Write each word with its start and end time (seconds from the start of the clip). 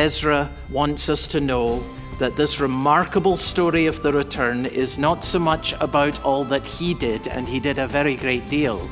Ezra 0.00 0.50
wants 0.70 1.10
us 1.10 1.26
to 1.26 1.40
know 1.40 1.84
that 2.18 2.34
this 2.34 2.58
remarkable 2.58 3.36
story 3.36 3.84
of 3.84 4.02
the 4.02 4.10
return 4.10 4.64
is 4.64 4.96
not 4.96 5.22
so 5.22 5.38
much 5.38 5.74
about 5.78 6.24
all 6.24 6.42
that 6.44 6.64
he 6.64 6.94
did, 6.94 7.28
and 7.28 7.46
he 7.46 7.60
did 7.60 7.78
a 7.78 7.86
very 7.86 8.16
great 8.16 8.48
deal. 8.48 8.88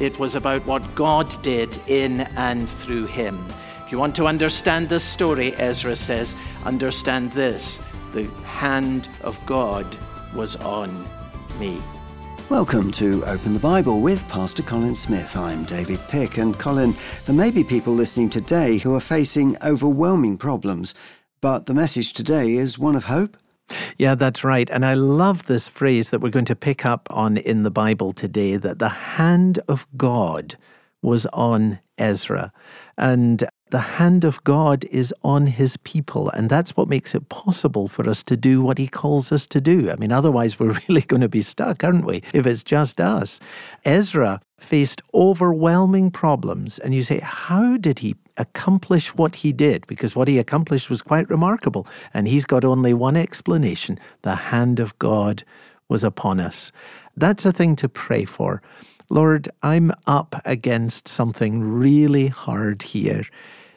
It 0.00 0.18
was 0.18 0.34
about 0.34 0.66
what 0.66 0.96
God 0.96 1.30
did 1.44 1.78
in 1.86 2.22
and 2.36 2.68
through 2.68 3.06
him. 3.06 3.46
If 3.84 3.92
you 3.92 4.00
want 4.00 4.16
to 4.16 4.26
understand 4.26 4.88
this 4.88 5.04
story, 5.04 5.54
Ezra 5.58 5.94
says, 5.94 6.34
understand 6.64 7.30
this 7.30 7.80
the 8.12 8.24
hand 8.42 9.08
of 9.20 9.38
God 9.46 9.86
was 10.34 10.56
on 10.56 11.06
me. 11.60 11.80
Welcome 12.48 12.92
to 12.92 13.24
Open 13.24 13.54
the 13.54 13.60
Bible 13.60 14.00
with 14.00 14.26
Pastor 14.28 14.62
Colin 14.62 14.94
Smith. 14.94 15.36
I'm 15.36 15.64
David 15.64 16.00
Pick, 16.08 16.38
and 16.38 16.56
Colin, 16.58 16.94
there 17.26 17.34
may 17.34 17.50
be 17.50 17.64
people 17.64 17.92
listening 17.92 18.30
today 18.30 18.78
who 18.78 18.94
are 18.94 19.00
facing 19.00 19.56
overwhelming 19.64 20.38
problems 20.38 20.94
but 21.40 21.66
the 21.66 21.74
message 21.74 22.12
today 22.12 22.54
is 22.54 22.78
one 22.78 22.96
of 22.96 23.04
hope. 23.04 23.36
Yeah, 23.98 24.14
that's 24.14 24.44
right. 24.44 24.70
And 24.70 24.86
I 24.86 24.94
love 24.94 25.46
this 25.46 25.68
phrase 25.68 26.10
that 26.10 26.20
we're 26.20 26.30
going 26.30 26.44
to 26.46 26.56
pick 26.56 26.86
up 26.86 27.08
on 27.10 27.36
in 27.36 27.62
the 27.62 27.70
Bible 27.70 28.12
today 28.12 28.56
that 28.56 28.78
the 28.78 28.88
hand 28.88 29.58
of 29.68 29.86
God 29.96 30.56
was 31.02 31.26
on 31.26 31.80
Ezra. 31.98 32.52
And 32.96 33.48
the 33.70 33.80
hand 33.80 34.24
of 34.24 34.42
God 34.44 34.84
is 34.86 35.12
on 35.24 35.48
his 35.48 35.76
people. 35.78 36.30
And 36.30 36.48
that's 36.48 36.76
what 36.76 36.88
makes 36.88 37.14
it 37.14 37.28
possible 37.28 37.88
for 37.88 38.08
us 38.08 38.22
to 38.24 38.36
do 38.36 38.62
what 38.62 38.78
he 38.78 38.86
calls 38.86 39.32
us 39.32 39.46
to 39.48 39.60
do. 39.60 39.90
I 39.90 39.96
mean, 39.96 40.12
otherwise, 40.12 40.58
we're 40.58 40.78
really 40.88 41.02
going 41.02 41.22
to 41.22 41.28
be 41.28 41.42
stuck, 41.42 41.82
aren't 41.82 42.04
we, 42.04 42.22
if 42.32 42.46
it's 42.46 42.62
just 42.62 43.00
us? 43.00 43.40
Ezra 43.84 44.40
faced 44.58 45.02
overwhelming 45.14 46.10
problems. 46.10 46.78
And 46.78 46.94
you 46.94 47.02
say, 47.02 47.20
how 47.20 47.76
did 47.76 47.98
he 47.98 48.16
accomplish 48.36 49.14
what 49.14 49.36
he 49.36 49.52
did? 49.52 49.86
Because 49.86 50.14
what 50.14 50.28
he 50.28 50.38
accomplished 50.38 50.88
was 50.88 51.02
quite 51.02 51.28
remarkable. 51.28 51.86
And 52.14 52.28
he's 52.28 52.46
got 52.46 52.64
only 52.64 52.94
one 52.94 53.16
explanation 53.16 53.98
the 54.22 54.36
hand 54.36 54.78
of 54.78 54.98
God 54.98 55.44
was 55.88 56.04
upon 56.04 56.40
us. 56.40 56.72
That's 57.16 57.44
a 57.44 57.52
thing 57.52 57.76
to 57.76 57.88
pray 57.88 58.24
for. 58.24 58.62
Lord, 59.08 59.48
I'm 59.62 59.92
up 60.06 60.40
against 60.44 61.06
something 61.06 61.62
really 61.62 62.26
hard 62.26 62.82
here. 62.82 63.24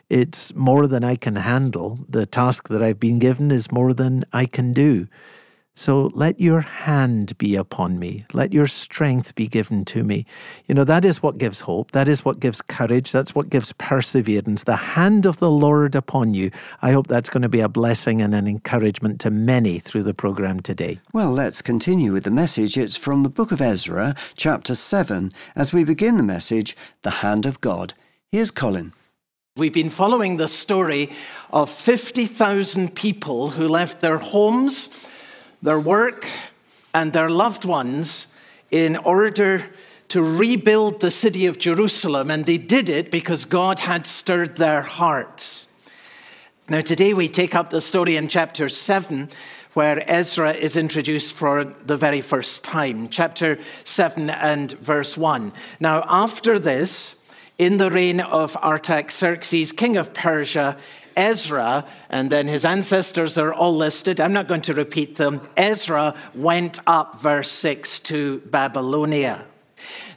It's 0.10 0.54
more 0.56 0.88
than 0.88 1.04
I 1.04 1.16
can 1.16 1.36
handle. 1.36 2.00
The 2.10 2.26
task 2.26 2.70
that 2.70 2.82
I've 2.82 3.00
been 3.00 3.20
given 3.20 3.52
is 3.52 3.72
more 3.72 3.94
than 3.94 4.26
I 4.34 4.46
can 4.46 4.74
do. 4.74 5.08
So 5.80 6.12
let 6.14 6.42
your 6.42 6.60
hand 6.60 7.38
be 7.38 7.56
upon 7.56 8.00
me. 8.00 8.26
Let 8.34 8.52
your 8.52 8.68
strength 8.68 9.34
be 9.34 9.48
given 9.48 9.86
to 9.86 10.04
me. 10.04 10.26
You 10.66 10.76
know, 10.76 10.84
that 10.84 11.06
is 11.06 11.24
what 11.24 11.38
gives 11.38 11.62
hope. 11.62 11.92
That 11.92 12.10
is 12.10 12.26
what 12.26 12.42
gives 12.42 12.62
courage. 12.62 13.14
That's 13.14 13.34
what 13.34 13.50
gives 13.50 13.72
perseverance. 13.74 14.64
The 14.64 14.76
hand 14.76 15.26
of 15.26 15.38
the 15.38 15.50
Lord 15.50 15.96
upon 15.96 16.34
you. 16.34 16.52
I 16.82 16.92
hope 16.92 17.08
that's 17.08 17.30
going 17.30 17.44
to 17.44 17.50
be 17.50 17.62
a 17.62 17.70
blessing 17.70 18.22
and 18.22 18.36
an 18.36 18.46
encouragement 18.46 19.22
to 19.22 19.32
many 19.32 19.80
through 19.80 20.04
the 20.04 20.14
program 20.14 20.60
today. 20.60 21.00
Well, 21.14 21.32
let's 21.32 21.62
continue 21.62 22.12
with 22.12 22.26
the 22.26 22.32
message. 22.32 22.78
It's 22.78 22.98
from 22.98 23.22
the 23.22 23.30
book 23.30 23.54
of 23.54 23.62
Ezra, 23.62 24.16
chapter 24.36 24.76
7, 24.76 25.32
as 25.56 25.72
we 25.72 25.86
begin 25.86 26.18
the 26.18 26.23
message, 26.23 26.76
The 27.04 27.22
Hand 27.22 27.46
of 27.46 27.62
God. 27.62 27.94
Here's 28.34 28.52
Colin. 28.52 28.92
We've 29.60 29.74
been 29.74 29.90
following 29.90 30.38
the 30.38 30.48
story 30.48 31.12
of 31.52 31.70
50,000 31.70 32.96
people 32.96 33.52
who 33.52 33.68
left 33.68 34.00
their 34.00 34.18
homes 34.18 34.90
their 35.62 35.80
work, 35.80 36.26
and 36.94 37.14
their 37.14 37.30
loved 37.30 37.66
ones 37.66 38.28
in 38.72 38.96
order 38.98 39.66
to 40.08 40.24
rebuild 40.24 41.02
the 41.02 41.12
city 41.12 41.46
of 41.46 41.60
Jerusalem. 41.60 42.32
And 42.32 42.46
they 42.46 42.58
did 42.58 42.90
it 42.90 43.12
because 43.12 43.46
God 43.46 43.80
had 43.80 44.08
stirred 44.08 44.56
their 44.56 44.82
hearts. 44.82 45.68
Now, 46.68 46.82
today 46.82 47.14
we 47.14 47.28
take 47.28 47.54
up 47.54 47.70
the 47.70 47.82
story 47.82 48.16
in 48.16 48.28
chapter 48.28 48.70
7 48.70 49.30
where 49.73 50.04
Ezra 50.10 50.54
is 50.54 50.78
introduced 50.78 51.36
for 51.36 51.64
the 51.64 51.98
very 51.98 52.22
first 52.22 52.64
time, 52.64 53.08
chapter 53.10 53.60
7 53.83 54.30
and 54.30 54.72
verse 54.72 55.16
1. 55.16 55.54
Now, 55.80 56.04
after 56.08 56.58
this, 56.58 57.16
in 57.59 57.77
the 57.77 57.92
reign 57.92 58.21
of 58.21 58.55
Artaxerxes, 58.55 59.73
king 59.73 59.97
of 59.97 60.14
Persia, 60.14 60.77
Ezra, 61.15 61.86
and 62.09 62.31
then 62.31 62.47
his 62.47 62.64
ancestors 62.64 63.37
are 63.37 63.53
all 63.53 63.75
listed. 63.75 64.21
I'm 64.21 64.31
not 64.31 64.47
going 64.47 64.61
to 64.61 64.73
repeat 64.73 65.17
them. 65.17 65.42
Ezra 65.58 66.15
went 66.33 66.80
up, 66.87 67.21
verse 67.21 67.52
6, 67.52 67.99
to 67.99 68.39
Babylonia. 68.45 69.45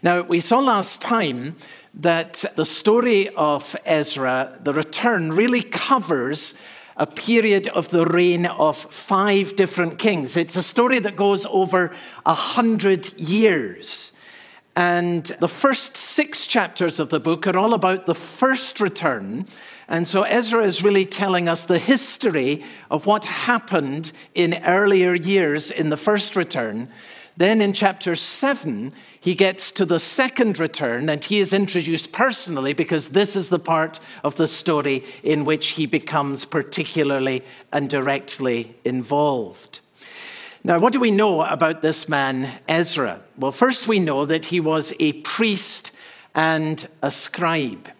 Now, 0.02 0.22
we 0.22 0.38
saw 0.38 0.60
last 0.60 1.00
time 1.00 1.56
that 1.94 2.44
the 2.54 2.64
story 2.64 3.28
of 3.30 3.74
Ezra, 3.84 4.58
the 4.62 4.72
return, 4.72 5.32
really 5.32 5.62
covers 5.62 6.54
a 6.96 7.06
period 7.06 7.66
of 7.68 7.88
the 7.88 8.06
reign 8.06 8.46
of 8.46 8.76
five 8.76 9.56
different 9.56 9.98
kings. 9.98 10.36
It's 10.36 10.56
a 10.56 10.62
story 10.62 11.00
that 11.00 11.16
goes 11.16 11.44
over 11.46 11.92
a 12.24 12.34
hundred 12.34 13.12
years. 13.18 14.12
And 14.74 15.24
the 15.24 15.48
first 15.48 15.96
six 15.96 16.46
chapters 16.46 16.98
of 16.98 17.10
the 17.10 17.20
book 17.20 17.46
are 17.46 17.58
all 17.58 17.74
about 17.74 18.06
the 18.06 18.14
first 18.14 18.80
return 18.80 19.46
and 19.92 20.08
so 20.08 20.22
Ezra 20.22 20.64
is 20.64 20.82
really 20.82 21.04
telling 21.04 21.50
us 21.50 21.66
the 21.66 21.78
history 21.78 22.64
of 22.90 23.04
what 23.04 23.26
happened 23.26 24.10
in 24.34 24.62
earlier 24.64 25.12
years 25.12 25.70
in 25.70 25.90
the 25.90 25.98
first 25.98 26.34
return. 26.34 26.88
Then 27.36 27.60
in 27.60 27.74
chapter 27.74 28.16
7, 28.16 28.90
he 29.20 29.34
gets 29.34 29.70
to 29.72 29.84
the 29.84 30.00
second 30.00 30.58
return 30.58 31.10
and 31.10 31.22
he 31.22 31.40
is 31.40 31.52
introduced 31.52 32.10
personally 32.10 32.72
because 32.72 33.08
this 33.08 33.36
is 33.36 33.50
the 33.50 33.58
part 33.58 34.00
of 34.24 34.36
the 34.36 34.46
story 34.46 35.04
in 35.22 35.44
which 35.44 35.68
he 35.72 35.84
becomes 35.84 36.46
particularly 36.46 37.42
and 37.70 37.90
directly 37.90 38.74
involved. 38.86 39.80
Now, 40.64 40.78
what 40.78 40.92
do 40.92 41.00
we 41.00 41.10
know 41.10 41.42
about 41.42 41.82
this 41.82 42.08
man, 42.08 42.48
Ezra? 42.68 43.20
Well, 43.36 43.52
first 43.52 43.88
we 43.88 43.98
know 43.98 44.24
that 44.26 44.46
he 44.46 44.60
was 44.60 44.94
a 45.00 45.14
priest 45.14 45.90
and 46.34 46.86
a 47.02 47.10
scribe. 47.10 47.90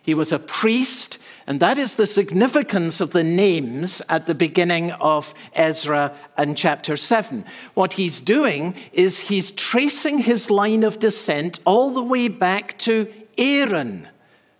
He 0.00 0.14
was 0.14 0.32
a 0.32 0.38
priest 0.38 1.18
and 1.46 1.60
that 1.60 1.76
is 1.76 1.94
the 1.94 2.06
significance 2.06 3.00
of 3.00 3.10
the 3.10 3.24
names 3.24 4.00
at 4.08 4.26
the 4.26 4.34
beginning 4.34 4.92
of 4.92 5.34
Ezra 5.52 6.14
and 6.38 6.56
chapter 6.56 6.96
7. 6.96 7.44
What 7.74 7.94
he's 7.94 8.20
doing 8.20 8.74
is 8.92 9.28
he's 9.28 9.50
tracing 9.50 10.20
his 10.20 10.50
line 10.50 10.84
of 10.84 10.98
descent 10.98 11.58
all 11.66 11.90
the 11.90 12.02
way 12.02 12.28
back 12.28 12.78
to 12.78 13.12
Aaron, 13.36 14.08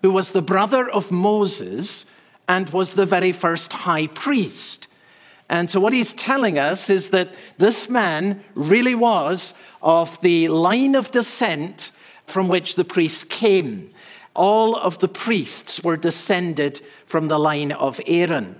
who 0.02 0.10
was 0.10 0.30
the 0.30 0.42
brother 0.42 0.88
of 0.88 1.10
Moses 1.10 2.04
and 2.46 2.68
was 2.68 2.92
the 2.92 3.06
very 3.06 3.32
first 3.32 3.72
high 3.72 4.08
priest. 4.08 4.86
And 5.48 5.70
so, 5.70 5.78
what 5.78 5.92
he's 5.92 6.12
telling 6.12 6.58
us 6.58 6.88
is 6.88 7.10
that 7.10 7.34
this 7.58 7.88
man 7.88 8.42
really 8.54 8.94
was 8.94 9.54
of 9.82 10.20
the 10.22 10.48
line 10.48 10.94
of 10.94 11.10
descent 11.10 11.90
from 12.26 12.48
which 12.48 12.74
the 12.74 12.84
priests 12.84 13.24
came 13.24 13.94
all 14.34 14.76
of 14.76 14.98
the 14.98 15.08
priests 15.08 15.82
were 15.82 15.96
descended 15.96 16.80
from 17.06 17.28
the 17.28 17.38
line 17.38 17.72
of 17.72 18.00
Aaron. 18.06 18.56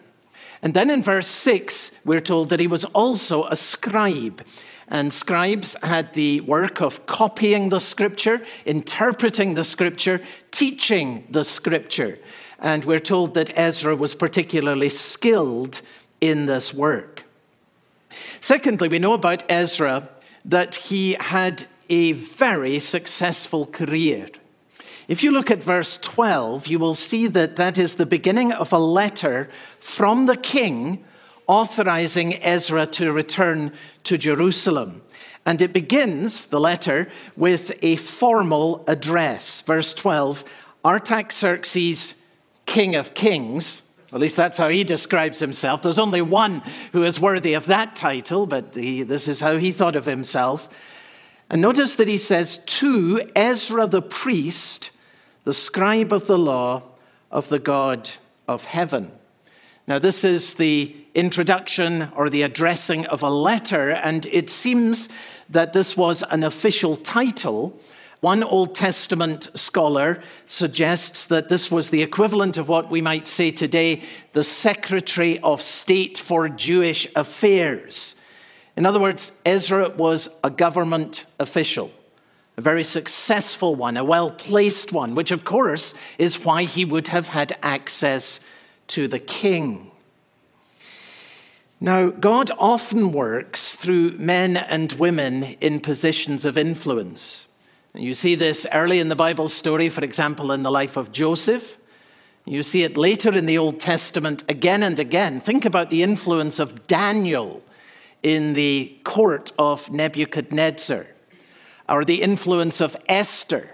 And 0.63 0.73
then 0.73 0.89
in 0.89 1.03
verse 1.03 1.27
6, 1.27 1.93
we're 2.05 2.21
told 2.21 2.49
that 2.49 2.61
he 2.61 2.67
was 2.67 2.85
also 2.87 3.45
a 3.47 3.57
scribe. 3.57 4.45
And 4.89 5.13
scribes 5.13 5.77
had 5.83 6.15
the 6.15 6.41
work 6.43 6.81
of 6.81 7.07
copying 7.07 7.71
the 7.71 7.81
scripture, 7.81 8.43
interpreting 8.65 9.55
the 9.55 9.65
scripture, 9.65 10.21
teaching 10.51 11.27
the 11.29 11.45
scripture. 11.45 12.19
And 12.59 12.85
we're 12.85 13.01
told 13.01 13.35
that 13.35 13.57
Ezra 13.59 13.97
was 13.97 14.15
particularly 14.15 14.89
skilled 14.89 15.83
in 16.25 16.47
this 16.47 16.73
work. 16.73 17.25
Secondly, 18.41 18.89
we 18.89 18.99
know 18.99 19.13
about 19.13 19.43
Ezra 19.49 20.09
that 20.45 20.75
he 20.75 21.15
had 21.21 21.65
a 21.89 22.13
very 22.13 22.79
successful 22.79 23.67
career. 23.67 24.27
If 25.07 25.23
you 25.23 25.31
look 25.31 25.51
at 25.51 25.63
verse 25.63 25.99
12, 25.99 26.67
you 26.67 26.79
will 26.79 26.95
see 26.95 27.27
that 27.27 27.57
that 27.57 27.77
is 27.77 27.95
the 27.95 28.07
beginning 28.07 28.53
of 28.53 28.73
a 28.73 28.79
letter 28.79 29.51
from 29.79 30.25
the 30.27 30.37
king 30.37 31.05
authorizing 31.47 32.43
Ezra 32.43 32.87
to 32.87 33.13
return 33.13 33.71
to 34.05 34.17
Jerusalem. 34.17 35.03
And 35.45 35.61
it 35.61 35.75
begins, 35.75 36.47
the 36.47 36.61
letter, 36.61 37.09
with 37.37 37.79
a 37.83 37.97
formal 37.97 38.83
address. 38.87 39.61
Verse 39.61 39.93
12 39.93 40.43
Artaxerxes, 40.87 42.15
king 42.65 42.95
of 42.95 43.13
kings, 43.13 43.83
at 44.15 44.21
least 44.21 44.37
that's 44.37 44.59
how 44.59 44.69
he 44.69 44.85
describes 44.85 45.41
himself. 45.41 45.83
There's 45.83 45.99
only 45.99 46.23
one 46.23 46.63
who 46.93 47.03
is 47.03 47.19
worthy 47.19 47.55
of 47.55 47.67
that 47.67 47.97
title, 47.97 48.47
but 48.47 48.77
he, 48.77 49.03
this 49.03 49.27
is 49.27 49.41
how 49.41 49.57
he 49.57 49.73
thought 49.73 49.97
of 49.97 50.07
himself. 50.07 50.69
And 51.51 51.61
notice 51.61 51.97
that 51.97 52.07
he 52.07 52.17
says, 52.17 52.59
To 52.59 53.29
Ezra 53.35 53.89
the 53.89 54.01
priest, 54.01 54.93
the 55.43 55.53
scribe 55.53 56.13
of 56.13 56.29
the 56.29 56.39
law 56.39 56.85
of 57.33 57.49
the 57.49 57.59
God 57.59 58.09
of 58.47 58.67
heaven. 58.67 59.11
Now, 59.89 59.99
this 59.99 60.23
is 60.23 60.55
the 60.55 60.95
introduction 61.17 62.09
or 62.15 62.31
the 62.31 62.43
addressing 62.43 63.07
of 63.07 63.21
a 63.21 63.29
letter, 63.29 63.91
and 63.91 64.27
it 64.27 64.49
seems 64.49 65.09
that 65.51 65.73
this 65.73 65.97
was 65.97 66.23
an 66.23 66.45
official 66.45 66.95
title 66.97 67.79
One 68.25 68.43
Old 68.43 68.75
Testament 68.75 69.51
scholar 69.53 70.23
suggests 70.47 71.27
that 71.27 71.51
this 71.51 71.71
was 71.71 71.91
the 71.91 72.01
equivalent 72.01 72.57
of 72.57 72.69
what 72.69 72.91
we 72.91 73.03
might 73.03 73.29
say 73.29 73.51
today 73.51 74.01
the 74.33 74.43
Secretary 74.43 75.39
of 75.41 75.61
State 75.61 76.17
for 76.17 76.49
Jewish 76.49 77.07
Affairs. 77.15 78.17
In 78.79 78.87
other 78.87 78.99
words, 78.99 79.33
Ezra 79.45 79.91
was 79.91 80.31
a 80.43 80.49
government 80.49 81.27
official, 81.39 81.91
a 82.57 82.63
very 82.63 82.83
successful 82.83 83.75
one, 83.75 83.99
a 83.99 84.05
well 84.05 84.31
placed 84.31 84.91
one, 84.91 85.15
which 85.15 85.31
of 85.31 85.45
course 85.45 85.93
is 86.17 86.47
why 86.47 86.63
he 86.63 86.87
would 86.87 87.09
have 87.09 87.29
had 87.29 87.59
access 87.63 88.41
to 88.87 89.07
the 89.07 89.19
king. 89.19 89.91
Now, 91.79 92.09
God 92.09 92.51
often 92.59 93.13
works 93.13 93.77
through 93.77 94.13
men 94.13 94.57
and 94.57 94.95
women 94.95 95.43
in 95.61 95.81
positions 95.81 96.47
of 96.47 96.57
influence. 96.57 97.49
You 97.97 98.13
see 98.13 98.35
this 98.35 98.67
early 98.73 98.99
in 98.99 99.09
the 99.09 99.15
Bible 99.15 99.49
story, 99.49 99.89
for 99.89 100.03
example, 100.03 100.51
in 100.51 100.65
the 100.65 100.71
life 100.71 100.97
of 100.97 101.13
Joseph. 101.13 101.79
You 102.45 102.65
see 102.65 102.83
it 102.83 102.97
later 102.97 103.31
in 103.31 103.47
the 103.47 103.57
Old 103.57 103.79
Testament 103.79 104.43
again 104.49 104.83
and 104.83 104.99
again. 104.99 105.41
Think 105.41 105.65
about 105.65 105.91
the 105.91 106.03
influence 106.03 106.59
of 106.59 106.89
Daniel 106.89 107.63
in 108.25 108.55
the 108.55 108.99
court 109.05 109.53
of 109.61 109.93
Nebuchadnezzar, 109.93 111.07
or 111.89 112.05
the 112.05 112.21
influence 112.21 112.81
of 112.81 112.97
Esther 113.09 113.71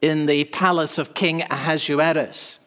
in 0.00 0.26
the 0.26 0.44
palace 0.44 0.96
of 0.96 1.14
King 1.14 1.42
Ahasuerus. 1.42 2.60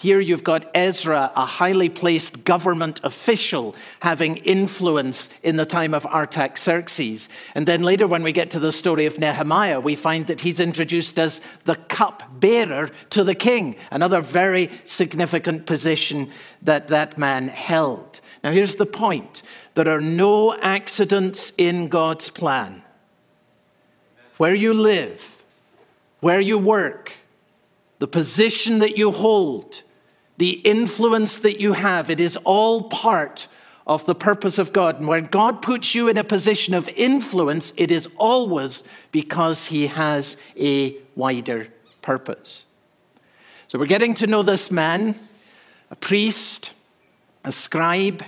Here 0.00 0.20
you've 0.20 0.44
got 0.44 0.70
Ezra, 0.76 1.32
a 1.34 1.44
highly 1.44 1.88
placed 1.88 2.44
government 2.44 3.00
official, 3.02 3.74
having 3.98 4.36
influence 4.36 5.28
in 5.42 5.56
the 5.56 5.66
time 5.66 5.92
of 5.92 6.06
Artaxerxes. 6.06 7.28
And 7.56 7.66
then 7.66 7.82
later, 7.82 8.06
when 8.06 8.22
we 8.22 8.30
get 8.30 8.48
to 8.52 8.60
the 8.60 8.70
story 8.70 9.06
of 9.06 9.18
Nehemiah, 9.18 9.80
we 9.80 9.96
find 9.96 10.28
that 10.28 10.42
he's 10.42 10.60
introduced 10.60 11.18
as 11.18 11.40
the 11.64 11.74
cup 11.74 12.22
bearer 12.38 12.90
to 13.10 13.24
the 13.24 13.34
king, 13.34 13.74
another 13.90 14.20
very 14.20 14.70
significant 14.84 15.66
position 15.66 16.30
that 16.62 16.86
that 16.86 17.18
man 17.18 17.48
held. 17.48 18.20
Now, 18.44 18.52
here's 18.52 18.76
the 18.76 18.86
point 18.86 19.42
there 19.74 19.88
are 19.88 20.00
no 20.00 20.54
accidents 20.60 21.52
in 21.58 21.88
God's 21.88 22.30
plan. 22.30 22.84
Where 24.36 24.54
you 24.54 24.74
live, 24.74 25.44
where 26.20 26.40
you 26.40 26.56
work, 26.56 27.14
the 27.98 28.06
position 28.06 28.78
that 28.78 28.96
you 28.96 29.10
hold, 29.10 29.82
the 30.38 30.52
influence 30.52 31.38
that 31.38 31.60
you 31.60 31.74
have, 31.74 32.10
it 32.10 32.20
is 32.20 32.36
all 32.38 32.84
part 32.84 33.48
of 33.86 34.04
the 34.06 34.14
purpose 34.14 34.58
of 34.58 34.72
God. 34.72 34.98
And 34.98 35.08
when 35.08 35.24
God 35.24 35.62
puts 35.62 35.94
you 35.94 36.08
in 36.08 36.16
a 36.16 36.24
position 36.24 36.74
of 36.74 36.88
influence, 36.90 37.72
it 37.76 37.90
is 37.90 38.08
always 38.16 38.84
because 39.10 39.66
He 39.66 39.88
has 39.88 40.36
a 40.56 40.96
wider 41.16 41.68
purpose. 42.02 42.64
So 43.66 43.78
we're 43.78 43.86
getting 43.86 44.14
to 44.14 44.26
know 44.26 44.42
this 44.42 44.70
man, 44.70 45.14
a 45.90 45.96
priest, 45.96 46.72
a 47.44 47.50
scribe, 47.50 48.22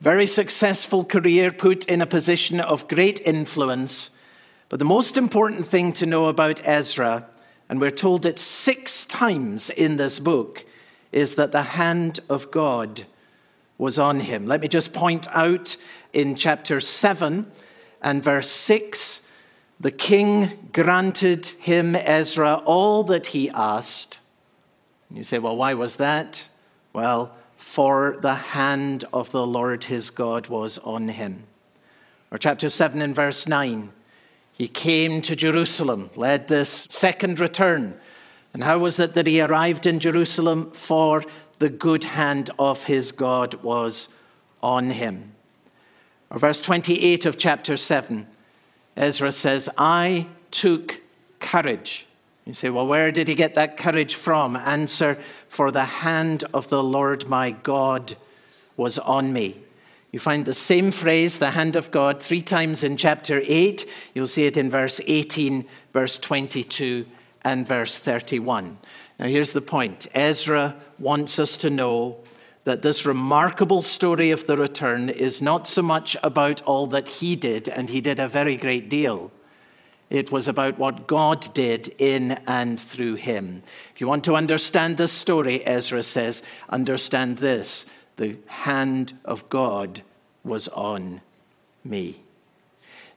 very 0.00 0.26
successful 0.26 1.04
career, 1.04 1.50
put 1.50 1.84
in 1.86 2.00
a 2.00 2.06
position 2.06 2.60
of 2.60 2.88
great 2.88 3.20
influence. 3.20 4.10
But 4.68 4.78
the 4.78 4.84
most 4.84 5.16
important 5.16 5.66
thing 5.66 5.92
to 5.94 6.06
know 6.06 6.26
about 6.26 6.60
Ezra, 6.64 7.26
and 7.68 7.80
we're 7.80 7.90
told 7.90 8.24
it 8.24 8.38
six 8.38 9.04
times 9.04 9.70
in 9.70 9.96
this 9.96 10.18
book, 10.18 10.64
is 11.16 11.36
that 11.36 11.50
the 11.50 11.62
hand 11.62 12.20
of 12.28 12.50
God 12.50 13.06
was 13.78 13.98
on 13.98 14.20
him. 14.20 14.46
Let 14.46 14.60
me 14.60 14.68
just 14.68 14.92
point 14.92 15.26
out 15.32 15.76
in 16.12 16.34
chapter 16.34 16.78
7 16.78 17.50
and 18.02 18.22
verse 18.22 18.50
6 18.50 19.22
the 19.78 19.90
king 19.90 20.70
granted 20.72 21.46
him, 21.46 21.94
Ezra, 21.96 22.62
all 22.64 23.02
that 23.04 23.28
he 23.28 23.50
asked. 23.50 24.20
You 25.10 25.22
say, 25.22 25.38
well, 25.38 25.56
why 25.56 25.74
was 25.74 25.96
that? 25.96 26.48
Well, 26.94 27.34
for 27.56 28.16
the 28.22 28.34
hand 28.34 29.04
of 29.12 29.30
the 29.32 29.46
Lord 29.46 29.84
his 29.84 30.08
God 30.08 30.48
was 30.48 30.78
on 30.78 31.08
him. 31.08 31.44
Or 32.30 32.38
chapter 32.38 32.70
7 32.70 33.02
and 33.02 33.14
verse 33.14 33.46
9. 33.46 33.92
He 34.52 34.68
came 34.68 35.20
to 35.22 35.36
Jerusalem, 35.36 36.08
led 36.16 36.48
this 36.48 36.86
second 36.88 37.38
return 37.38 38.00
and 38.56 38.64
how 38.64 38.78
was 38.78 38.98
it 38.98 39.12
that 39.12 39.26
he 39.26 39.42
arrived 39.42 39.84
in 39.84 40.00
Jerusalem? 40.00 40.70
For 40.70 41.22
the 41.58 41.68
good 41.68 42.04
hand 42.04 42.48
of 42.58 42.84
his 42.84 43.12
God 43.12 43.52
was 43.62 44.08
on 44.62 44.92
him. 44.92 45.34
Or 46.30 46.38
verse 46.38 46.62
28 46.62 47.26
of 47.26 47.36
chapter 47.36 47.76
7, 47.76 48.26
Ezra 48.96 49.30
says, 49.30 49.68
I 49.76 50.28
took 50.50 51.02
courage. 51.38 52.06
You 52.46 52.54
say, 52.54 52.70
well, 52.70 52.86
where 52.86 53.12
did 53.12 53.28
he 53.28 53.34
get 53.34 53.56
that 53.56 53.76
courage 53.76 54.14
from? 54.14 54.56
Answer, 54.56 55.18
for 55.48 55.70
the 55.70 55.84
hand 55.84 56.44
of 56.54 56.70
the 56.70 56.82
Lord 56.82 57.28
my 57.28 57.50
God 57.50 58.16
was 58.74 58.98
on 58.98 59.34
me. 59.34 59.60
You 60.12 60.18
find 60.18 60.46
the 60.46 60.54
same 60.54 60.92
phrase, 60.92 61.38
the 61.38 61.50
hand 61.50 61.76
of 61.76 61.90
God, 61.90 62.22
three 62.22 62.40
times 62.40 62.82
in 62.82 62.96
chapter 62.96 63.42
8. 63.44 63.86
You'll 64.14 64.26
see 64.26 64.46
it 64.46 64.56
in 64.56 64.70
verse 64.70 64.98
18, 65.06 65.66
verse 65.92 66.16
22, 66.16 67.04
and 67.46 67.66
verse 67.66 67.96
31. 67.96 68.76
Now, 69.20 69.26
here's 69.26 69.52
the 69.52 69.60
point 69.60 70.08
Ezra 70.12 70.74
wants 70.98 71.38
us 71.38 71.56
to 71.58 71.70
know 71.70 72.18
that 72.64 72.82
this 72.82 73.06
remarkable 73.06 73.82
story 73.82 74.32
of 74.32 74.48
the 74.48 74.56
return 74.56 75.08
is 75.08 75.40
not 75.40 75.68
so 75.68 75.80
much 75.80 76.16
about 76.24 76.60
all 76.62 76.88
that 76.88 77.06
he 77.08 77.36
did, 77.36 77.68
and 77.68 77.88
he 77.88 78.00
did 78.00 78.18
a 78.18 78.26
very 78.26 78.56
great 78.56 78.88
deal. 78.88 79.30
It 80.10 80.32
was 80.32 80.48
about 80.48 80.76
what 80.76 81.06
God 81.06 81.54
did 81.54 81.94
in 81.98 82.32
and 82.48 82.80
through 82.80 83.14
him. 83.14 83.62
If 83.94 84.00
you 84.00 84.08
want 84.08 84.24
to 84.24 84.34
understand 84.34 84.96
this 84.96 85.12
story, 85.12 85.64
Ezra 85.64 86.02
says, 86.02 86.42
understand 86.68 87.38
this 87.38 87.86
the 88.16 88.36
hand 88.46 89.16
of 89.24 89.48
God 89.50 90.02
was 90.42 90.66
on 90.68 91.20
me. 91.84 92.22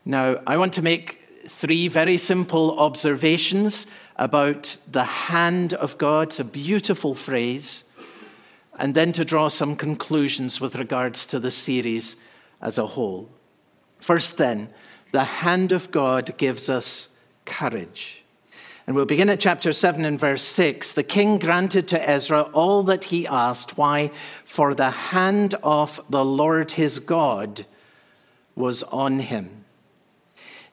Now, 0.05 0.41
I 0.45 0.57
want 0.57 0.73
to 0.73 0.81
make 0.81 1.19
three 1.47 1.87
very 1.87 2.17
simple 2.17 2.77
observations 2.79 3.87
about 4.19 4.77
the 4.85 5.05
hand 5.05 5.73
of 5.73 5.97
God. 5.97 6.27
It's 6.27 6.39
a 6.41 6.43
beautiful 6.43 7.15
phrase. 7.15 7.85
And 8.77 8.93
then 8.93 9.11
to 9.13 9.25
draw 9.25 9.47
some 9.47 9.75
conclusions 9.75 10.61
with 10.61 10.75
regards 10.75 11.25
to 11.27 11.39
the 11.39 11.51
series 11.51 12.17
as 12.61 12.77
a 12.77 12.85
whole. 12.85 13.29
First, 13.99 14.37
then, 14.37 14.69
the 15.11 15.23
hand 15.23 15.71
of 15.71 15.89
God 15.91 16.37
gives 16.37 16.69
us 16.69 17.09
courage. 17.45 18.23
And 18.85 18.95
we'll 18.95 19.05
begin 19.05 19.29
at 19.29 19.39
chapter 19.39 19.71
7 19.71 20.03
and 20.03 20.19
verse 20.19 20.43
6. 20.43 20.93
The 20.93 21.03
king 21.03 21.39
granted 21.39 21.87
to 21.89 22.09
Ezra 22.09 22.41
all 22.53 22.83
that 22.83 23.05
he 23.05 23.25
asked. 23.25 23.77
Why? 23.77 24.11
For 24.43 24.73
the 24.73 24.89
hand 24.89 25.55
of 25.63 26.01
the 26.09 26.25
Lord 26.25 26.71
his 26.71 26.99
God 26.99 27.65
was 28.55 28.83
on 28.83 29.19
him. 29.19 29.58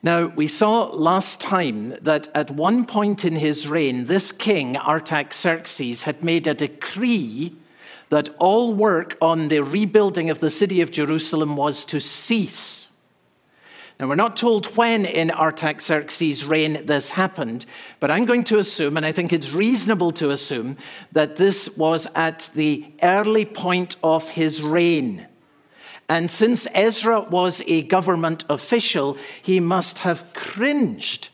Now, 0.06 0.26
we 0.26 0.46
saw 0.46 0.84
last 0.84 1.40
time 1.40 1.96
that 2.00 2.28
at 2.32 2.52
one 2.52 2.86
point 2.86 3.24
in 3.24 3.34
his 3.34 3.66
reign, 3.66 4.04
this 4.04 4.30
king, 4.30 4.76
Artaxerxes, 4.76 6.04
had 6.04 6.22
made 6.22 6.46
a 6.46 6.54
decree 6.54 7.56
that 8.10 8.30
all 8.38 8.72
work 8.72 9.18
on 9.20 9.48
the 9.48 9.64
rebuilding 9.64 10.30
of 10.30 10.38
the 10.38 10.48
city 10.48 10.80
of 10.80 10.92
Jerusalem 10.92 11.56
was 11.56 11.84
to 11.86 11.98
cease. 11.98 12.86
Now, 13.98 14.06
we're 14.06 14.14
not 14.14 14.36
told 14.36 14.66
when 14.76 15.06
in 15.06 15.32
Artaxerxes' 15.32 16.44
reign 16.44 16.86
this 16.86 17.10
happened, 17.10 17.66
but 17.98 18.08
I'm 18.08 18.26
going 18.26 18.44
to 18.44 18.58
assume, 18.58 18.96
and 18.96 19.04
I 19.04 19.10
think 19.10 19.32
it's 19.32 19.50
reasonable 19.50 20.12
to 20.12 20.30
assume, 20.30 20.76
that 21.10 21.34
this 21.34 21.68
was 21.76 22.06
at 22.14 22.48
the 22.54 22.92
early 23.02 23.44
point 23.44 23.96
of 24.04 24.28
his 24.28 24.62
reign. 24.62 25.26
And 26.08 26.30
since 26.30 26.68
Ezra 26.72 27.20
was 27.20 27.62
a 27.66 27.82
government 27.82 28.44
official, 28.48 29.16
he 29.42 29.60
must 29.60 30.00
have 30.00 30.32
cringed 30.32 31.30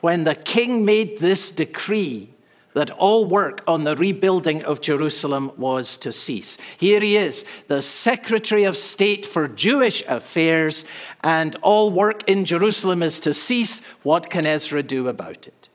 when 0.00 0.24
the 0.24 0.34
king 0.34 0.84
made 0.84 1.18
this 1.18 1.50
decree 1.50 2.30
that 2.76 2.90
all 2.90 3.24
work 3.24 3.62
on 3.66 3.84
the 3.84 3.96
rebuilding 3.96 4.62
of 4.62 4.82
Jerusalem 4.82 5.50
was 5.56 5.96
to 5.96 6.12
cease. 6.12 6.58
Here 6.76 7.00
he 7.00 7.16
is, 7.16 7.44
the 7.68 7.80
Secretary 7.80 8.64
of 8.64 8.76
State 8.76 9.24
for 9.24 9.48
Jewish 9.48 10.04
Affairs, 10.06 10.84
and 11.24 11.56
all 11.62 11.90
work 11.90 12.28
in 12.28 12.44
Jerusalem 12.44 13.02
is 13.02 13.18
to 13.20 13.32
cease. 13.32 13.80
What 14.02 14.28
can 14.28 14.44
Ezra 14.44 14.82
do 14.82 15.08
about 15.08 15.46
it? 15.46 15.68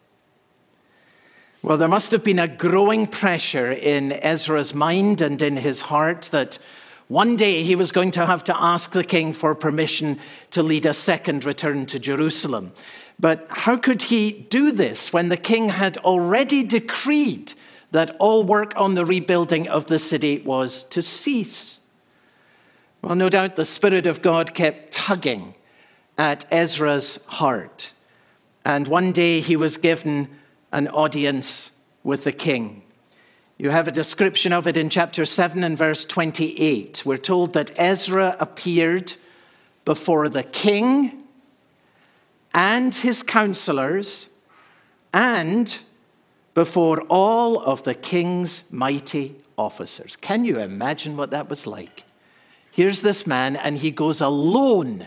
Well, 1.64 1.78
there 1.78 1.88
must 1.88 2.12
have 2.12 2.24
been 2.24 2.40
a 2.40 2.48
growing 2.48 3.08
pressure 3.08 3.72
in 3.72 4.12
Ezra's 4.12 4.76
mind 4.76 5.22
and 5.22 5.42
in 5.42 5.58
his 5.58 5.82
heart 5.82 6.30
that 6.32 6.60
one 7.12 7.36
day 7.36 7.62
he 7.62 7.76
was 7.76 7.92
going 7.92 8.10
to 8.12 8.26
have 8.26 8.42
to 8.42 8.56
ask 8.58 8.94
the 8.94 9.04
king 9.04 9.34
for 9.34 9.54
permission 9.54 10.18
to 10.50 10.64
lead 10.64 10.86
a 10.86 10.94
second 10.94 11.44
return 11.44 11.86
to 11.88 12.00
Jerusalem. 12.00 12.72
But 13.20 13.46
how 13.50 13.76
could 13.76 14.04
he 14.04 14.32
do 14.32 14.72
this 14.72 15.12
when 15.12 15.28
the 15.28 15.36
king 15.36 15.68
had 15.68 15.98
already 15.98 16.64
decreed 16.64 17.52
that 17.92 18.16
all 18.18 18.46
work 18.46 18.72
on 18.78 18.96
the 18.96 19.06
rebuilding 19.06 19.68
of 19.68 19.88
the 19.88 20.00
city 20.00 20.40
was 20.40 20.86
to 20.86 21.02
cease? 21.02 21.82
Well, 23.02 23.16
no 23.16 23.28
doubt 23.28 23.58
the 23.58 23.66
Spirit 23.66 24.08
of 24.08 24.22
God 24.22 24.54
kept 24.54 24.94
tugging 24.94 25.56
at 26.18 26.46
Ezra's 26.50 27.20
heart. 27.28 27.92
And 28.64 28.88
one 28.88 29.12
day 29.12 29.42
he 29.42 29.58
was 29.58 29.76
given 29.76 30.30
an 30.72 30.88
audience 30.88 31.72
with 32.06 32.24
the 32.24 32.32
king. 32.32 32.84
You 33.62 33.70
have 33.70 33.88
a 33.88 33.92
description 33.92 34.54
of 34.54 34.66
it 34.66 34.76
in 34.76 34.90
chapter 34.90 35.24
7 35.24 35.64
and 35.64 35.78
verse 35.78 36.04
28. 36.04 37.04
We're 37.06 37.18
told 37.18 37.54
that 37.54 37.70
Ezra 37.78 38.36
appeared 38.40 39.14
before 39.86 40.30
the 40.30 40.42
king 40.42 41.26
and 42.56 42.96
his 42.96 43.22
counselors 43.22 44.30
and 45.14 45.78
before 46.56 47.02
all 47.02 47.62
of 47.62 47.84
the 47.84 47.94
king's 47.94 48.64
mighty 48.72 49.36
officers. 49.60 50.16
Can 50.16 50.44
you 50.44 50.58
imagine 50.58 51.16
what 51.16 51.30
that 51.30 51.48
was 51.48 51.68
like? 51.68 52.06
Here's 52.72 53.02
this 53.02 53.28
man, 53.28 53.56
and 53.56 53.78
he 53.78 53.92
goes 53.92 54.22
alone 54.22 55.06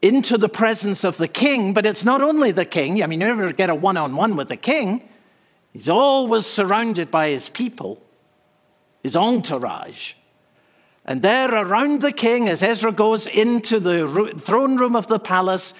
into 0.00 0.38
the 0.38 0.48
presence 0.48 1.04
of 1.04 1.18
the 1.18 1.28
king, 1.28 1.74
but 1.74 1.84
it's 1.84 2.02
not 2.02 2.22
only 2.22 2.50
the 2.50 2.64
king. 2.64 3.02
I 3.02 3.06
mean, 3.06 3.20
you 3.20 3.26
never 3.26 3.52
get 3.52 3.68
a 3.68 3.74
one 3.74 3.98
on 3.98 4.16
one 4.16 4.36
with 4.36 4.48
the 4.48 4.56
king. 4.56 5.06
He's 5.72 5.88
always 5.88 6.46
surrounded 6.46 7.10
by 7.10 7.28
his 7.30 7.48
people, 7.48 8.02
his 9.02 9.16
entourage. 9.16 10.14
And 11.04 11.22
there 11.22 11.52
around 11.52 12.00
the 12.00 12.12
king, 12.12 12.48
as 12.48 12.62
Ezra 12.62 12.92
goes 12.92 13.26
into 13.26 13.80
the 13.80 14.34
throne 14.38 14.76
room 14.76 14.94
of 14.94 15.06
the 15.06 15.18
palace, 15.18 15.74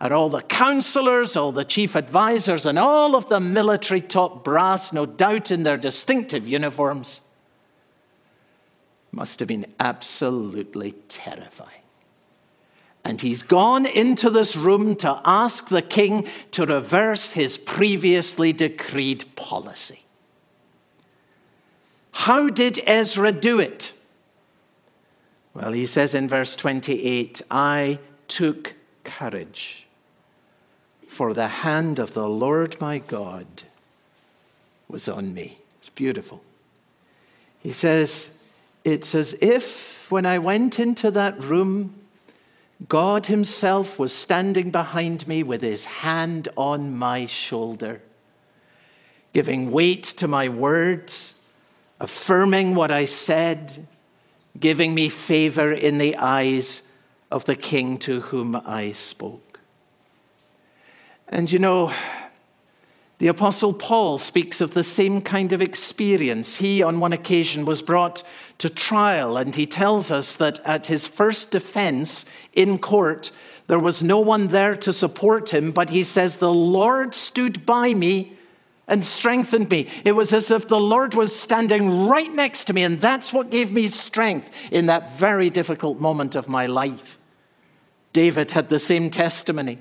are 0.00 0.12
all 0.12 0.28
the 0.28 0.42
counselors, 0.42 1.36
all 1.36 1.50
the 1.50 1.64
chief 1.64 1.96
advisors, 1.96 2.66
and 2.66 2.78
all 2.78 3.16
of 3.16 3.28
the 3.28 3.40
military 3.40 4.00
top 4.00 4.44
brass, 4.44 4.92
no 4.92 5.06
doubt 5.06 5.50
in 5.50 5.64
their 5.64 5.76
distinctive 5.76 6.46
uniforms. 6.46 7.20
Must 9.10 9.40
have 9.40 9.48
been 9.48 9.66
absolutely 9.80 10.92
terrifying. 11.08 11.77
And 13.08 13.22
he's 13.22 13.42
gone 13.42 13.86
into 13.86 14.28
this 14.28 14.54
room 14.54 14.94
to 14.96 15.22
ask 15.24 15.68
the 15.68 15.80
king 15.80 16.28
to 16.50 16.66
reverse 16.66 17.32
his 17.32 17.56
previously 17.56 18.52
decreed 18.52 19.24
policy. 19.34 20.04
How 22.12 22.50
did 22.50 22.82
Ezra 22.86 23.32
do 23.32 23.60
it? 23.60 23.94
Well, 25.54 25.72
he 25.72 25.86
says 25.86 26.14
in 26.14 26.28
verse 26.28 26.54
28 26.54 27.40
I 27.50 27.98
took 28.28 28.74
courage, 29.04 29.86
for 31.06 31.32
the 31.32 31.48
hand 31.48 31.98
of 31.98 32.12
the 32.12 32.28
Lord 32.28 32.78
my 32.78 32.98
God 32.98 33.46
was 34.86 35.08
on 35.08 35.32
me. 35.32 35.56
It's 35.78 35.88
beautiful. 35.88 36.42
He 37.58 37.72
says, 37.72 38.28
It's 38.84 39.14
as 39.14 39.32
if 39.40 40.10
when 40.10 40.26
I 40.26 40.38
went 40.38 40.78
into 40.78 41.10
that 41.12 41.42
room, 41.42 41.97
God 42.86 43.26
Himself 43.26 43.98
was 43.98 44.14
standing 44.14 44.70
behind 44.70 45.26
me 45.26 45.42
with 45.42 45.62
His 45.62 45.84
hand 45.84 46.48
on 46.56 46.96
my 46.96 47.26
shoulder, 47.26 48.02
giving 49.32 49.72
weight 49.72 50.04
to 50.04 50.28
my 50.28 50.48
words, 50.48 51.34
affirming 51.98 52.74
what 52.74 52.92
I 52.92 53.04
said, 53.04 53.88
giving 54.58 54.94
me 54.94 55.08
favor 55.08 55.72
in 55.72 55.98
the 55.98 56.16
eyes 56.16 56.82
of 57.30 57.44
the 57.46 57.56
King 57.56 57.98
to 57.98 58.20
whom 58.20 58.54
I 58.64 58.92
spoke. 58.92 59.60
And 61.28 61.50
you 61.50 61.58
know, 61.58 61.92
the 63.18 63.26
Apostle 63.26 63.74
Paul 63.74 64.18
speaks 64.18 64.60
of 64.60 64.74
the 64.74 64.84
same 64.84 65.20
kind 65.20 65.52
of 65.52 65.60
experience. 65.60 66.56
He, 66.56 66.82
on 66.82 67.00
one 67.00 67.12
occasion, 67.12 67.64
was 67.64 67.82
brought 67.82 68.22
to 68.58 68.70
trial, 68.70 69.36
and 69.36 69.56
he 69.56 69.66
tells 69.66 70.12
us 70.12 70.36
that 70.36 70.60
at 70.64 70.86
his 70.86 71.08
first 71.08 71.50
defense 71.50 72.24
in 72.52 72.78
court, 72.78 73.32
there 73.66 73.80
was 73.80 74.04
no 74.04 74.20
one 74.20 74.48
there 74.48 74.76
to 74.76 74.92
support 74.92 75.50
him, 75.50 75.72
but 75.72 75.90
he 75.90 76.04
says, 76.04 76.36
The 76.36 76.52
Lord 76.52 77.12
stood 77.12 77.66
by 77.66 77.92
me 77.92 78.38
and 78.86 79.04
strengthened 79.04 79.68
me. 79.68 79.88
It 80.04 80.12
was 80.12 80.32
as 80.32 80.50
if 80.50 80.68
the 80.68 80.80
Lord 80.80 81.14
was 81.14 81.38
standing 81.38 82.06
right 82.06 82.32
next 82.32 82.64
to 82.64 82.72
me, 82.72 82.84
and 82.84 83.00
that's 83.00 83.32
what 83.32 83.50
gave 83.50 83.72
me 83.72 83.88
strength 83.88 84.50
in 84.70 84.86
that 84.86 85.10
very 85.18 85.50
difficult 85.50 85.98
moment 85.98 86.36
of 86.36 86.48
my 86.48 86.66
life. 86.66 87.18
David 88.12 88.52
had 88.52 88.70
the 88.70 88.78
same 88.78 89.10
testimony. 89.10 89.78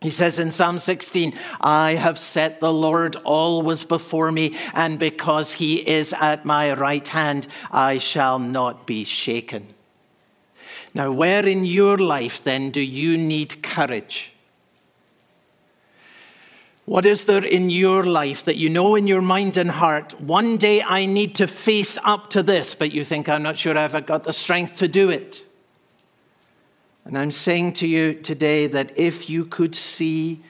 He 0.00 0.10
says 0.10 0.38
in 0.38 0.52
Psalm 0.52 0.78
16, 0.78 1.34
I 1.60 1.92
have 1.94 2.18
set 2.18 2.60
the 2.60 2.72
Lord 2.72 3.16
always 3.24 3.82
before 3.82 4.30
me, 4.30 4.56
and 4.72 4.96
because 4.98 5.54
he 5.54 5.76
is 5.76 6.12
at 6.12 6.44
my 6.44 6.72
right 6.72 7.06
hand, 7.06 7.48
I 7.72 7.98
shall 7.98 8.38
not 8.38 8.86
be 8.86 9.04
shaken. 9.04 9.74
Now, 10.94 11.10
where 11.10 11.44
in 11.44 11.64
your 11.64 11.98
life 11.98 12.42
then 12.42 12.70
do 12.70 12.80
you 12.80 13.18
need 13.18 13.62
courage? 13.62 14.32
What 16.84 17.04
is 17.04 17.24
there 17.24 17.44
in 17.44 17.68
your 17.68 18.04
life 18.04 18.44
that 18.44 18.56
you 18.56 18.70
know 18.70 18.94
in 18.94 19.06
your 19.06 19.20
mind 19.20 19.56
and 19.56 19.70
heart, 19.70 20.18
one 20.20 20.56
day 20.56 20.80
I 20.80 21.06
need 21.06 21.34
to 21.34 21.46
face 21.46 21.98
up 22.02 22.30
to 22.30 22.42
this, 22.42 22.74
but 22.74 22.92
you 22.92 23.04
think, 23.04 23.28
I'm 23.28 23.42
not 23.42 23.58
sure 23.58 23.76
I've 23.76 24.06
got 24.06 24.24
the 24.24 24.32
strength 24.32 24.76
to 24.78 24.88
do 24.88 25.10
it? 25.10 25.44
And 27.08 27.16
I'm 27.16 27.30
saying 27.30 27.72
to 27.74 27.88
you 27.88 28.12
today 28.12 28.66
that 28.66 28.98
if 28.98 29.30
you 29.30 29.46
could 29.46 29.74
see 29.74 30.42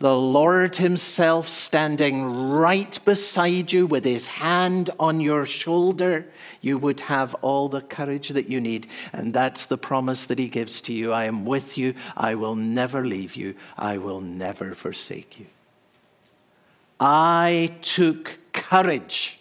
the 0.00 0.18
Lord 0.18 0.74
Himself 0.74 1.48
standing 1.48 2.24
right 2.24 2.98
beside 3.04 3.72
you 3.72 3.86
with 3.86 4.04
His 4.04 4.26
hand 4.26 4.90
on 4.98 5.20
your 5.20 5.46
shoulder, 5.46 6.26
you 6.60 6.76
would 6.76 7.02
have 7.02 7.36
all 7.36 7.68
the 7.68 7.82
courage 7.82 8.30
that 8.30 8.50
you 8.50 8.60
need. 8.60 8.88
And 9.12 9.32
that's 9.32 9.66
the 9.66 9.78
promise 9.78 10.24
that 10.24 10.40
He 10.40 10.48
gives 10.48 10.80
to 10.82 10.92
you 10.92 11.12
I 11.12 11.26
am 11.26 11.44
with 11.44 11.78
you, 11.78 11.94
I 12.16 12.34
will 12.34 12.56
never 12.56 13.04
leave 13.04 13.36
you, 13.36 13.54
I 13.78 13.98
will 13.98 14.20
never 14.20 14.74
forsake 14.74 15.38
you. 15.38 15.46
I 16.98 17.76
took 17.80 18.40
courage 18.52 19.38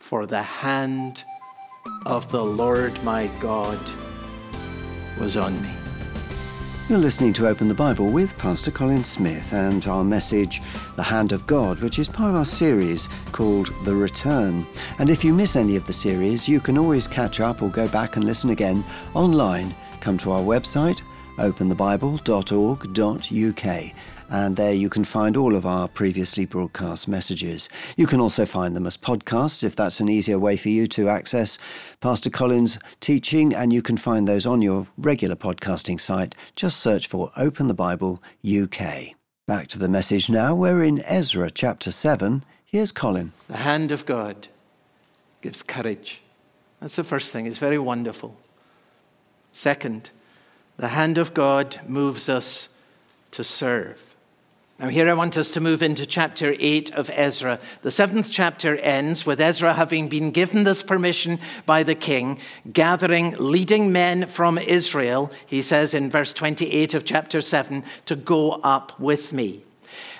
for 0.00 0.26
the 0.26 0.42
hand 0.42 1.22
of 2.04 2.32
the 2.32 2.44
Lord 2.44 3.00
my 3.04 3.28
God 3.38 3.78
was 5.18 5.36
on 5.36 5.60
me. 5.62 5.70
You're 6.88 6.98
listening 6.98 7.34
to 7.34 7.46
Open 7.46 7.68
the 7.68 7.74
Bible 7.74 8.10
with 8.10 8.38
Pastor 8.38 8.70
Colin 8.70 9.04
Smith 9.04 9.52
and 9.52 9.86
our 9.86 10.02
message, 10.02 10.62
The 10.96 11.02
Hand 11.02 11.32
of 11.32 11.46
God, 11.46 11.80
which 11.80 11.98
is 11.98 12.08
part 12.08 12.30
of 12.30 12.36
our 12.36 12.46
series 12.46 13.10
called 13.30 13.70
The 13.84 13.94
Return. 13.94 14.66
And 14.98 15.10
if 15.10 15.22
you 15.22 15.34
miss 15.34 15.54
any 15.54 15.76
of 15.76 15.86
the 15.86 15.92
series, 15.92 16.48
you 16.48 16.60
can 16.60 16.78
always 16.78 17.06
catch 17.06 17.40
up 17.40 17.60
or 17.60 17.68
go 17.68 17.88
back 17.88 18.16
and 18.16 18.24
listen 18.24 18.48
again 18.48 18.82
online. 19.12 19.74
Come 20.00 20.16
to 20.18 20.32
our 20.32 20.40
website, 20.40 21.02
openthebible.org.uk, 21.36 23.92
and 24.28 24.56
there 24.56 24.72
you 24.72 24.88
can 24.88 25.04
find 25.04 25.36
all 25.36 25.54
of 25.54 25.64
our 25.64 25.88
previously 25.88 26.44
broadcast 26.44 27.08
messages. 27.08 27.68
You 27.96 28.06
can 28.06 28.20
also 28.20 28.44
find 28.44 28.76
them 28.76 28.86
as 28.86 28.96
podcasts 28.96 29.62
if 29.64 29.74
that's 29.74 30.00
an 30.00 30.08
easier 30.08 30.38
way 30.38 30.56
for 30.56 30.68
you 30.68 30.86
to 30.88 31.08
access 31.08 31.58
Pastor 32.00 32.30
Colin's 32.30 32.78
teaching, 33.00 33.54
and 33.54 33.72
you 33.72 33.82
can 33.82 33.96
find 33.96 34.28
those 34.28 34.46
on 34.46 34.62
your 34.62 34.86
regular 34.96 35.36
podcasting 35.36 36.00
site. 36.00 36.34
Just 36.56 36.80
search 36.80 37.06
for 37.06 37.30
Open 37.36 37.66
the 37.66 37.74
Bible 37.74 38.22
UK. 38.46 39.14
Back 39.46 39.68
to 39.68 39.78
the 39.78 39.88
message 39.88 40.28
now. 40.28 40.54
We're 40.54 40.82
in 40.84 41.02
Ezra 41.04 41.50
chapter 41.50 41.90
7. 41.90 42.44
Here's 42.64 42.92
Colin. 42.92 43.32
The 43.48 43.56
hand 43.56 43.92
of 43.92 44.04
God 44.04 44.48
gives 45.40 45.62
courage. 45.62 46.20
That's 46.80 46.96
the 46.96 47.04
first 47.04 47.32
thing. 47.32 47.46
It's 47.46 47.58
very 47.58 47.78
wonderful. 47.78 48.36
Second, 49.52 50.10
the 50.76 50.88
hand 50.88 51.18
of 51.18 51.34
God 51.34 51.80
moves 51.86 52.28
us 52.28 52.68
to 53.32 53.42
serve. 53.42 54.07
Now, 54.80 54.90
here 54.90 55.08
I 55.08 55.14
want 55.14 55.36
us 55.36 55.50
to 55.52 55.60
move 55.60 55.82
into 55.82 56.06
chapter 56.06 56.54
8 56.56 56.94
of 56.94 57.10
Ezra. 57.12 57.58
The 57.82 57.90
seventh 57.90 58.30
chapter 58.30 58.76
ends 58.76 59.26
with 59.26 59.40
Ezra 59.40 59.74
having 59.74 60.08
been 60.08 60.30
given 60.30 60.62
this 60.62 60.84
permission 60.84 61.40
by 61.66 61.82
the 61.82 61.96
king, 61.96 62.38
gathering 62.72 63.34
leading 63.40 63.90
men 63.90 64.28
from 64.28 64.56
Israel, 64.56 65.32
he 65.44 65.62
says 65.62 65.94
in 65.94 66.08
verse 66.08 66.32
28 66.32 66.94
of 66.94 67.04
chapter 67.04 67.40
7, 67.40 67.82
to 68.06 68.14
go 68.14 68.52
up 68.52 69.00
with 69.00 69.32
me. 69.32 69.64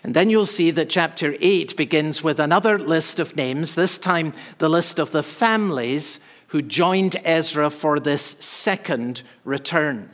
And 0.03 0.15
then 0.15 0.29
you'll 0.29 0.45
see 0.45 0.73
that 0.73 0.91
chapter 0.91 1.37
8 1.41 1.77
begins 1.77 2.25
with 2.25 2.41
another 2.41 2.81
list 2.81 3.21
of 3.21 3.37
names, 3.37 3.77
this 3.77 3.97
time 3.97 4.33
the 4.59 4.69
list 4.69 4.99
of 4.99 5.13
the 5.13 5.23
families 5.23 6.19
who 6.49 6.63
joined 6.63 7.15
Ezra 7.25 7.71
for 7.71 8.01
this 8.01 8.23
second 8.41 9.23
return. 9.45 10.11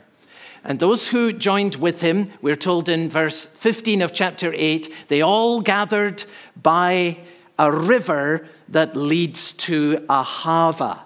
And 0.65 0.79
those 0.79 1.09
who 1.09 1.31
joined 1.31 1.75
with 1.75 2.01
him, 2.01 2.31
we're 2.41 2.55
told 2.55 2.89
in 2.89 3.07
verse 3.07 3.45
15 3.45 4.01
of 4.01 4.13
chapter 4.13 4.51
8, 4.55 4.91
they 5.09 5.21
all 5.21 5.61
gathered 5.61 6.23
by 6.61 7.19
a 7.59 7.71
river 7.71 8.47
that 8.69 8.95
leads 8.95 9.53
to 9.53 9.97
Ahava. 10.09 11.01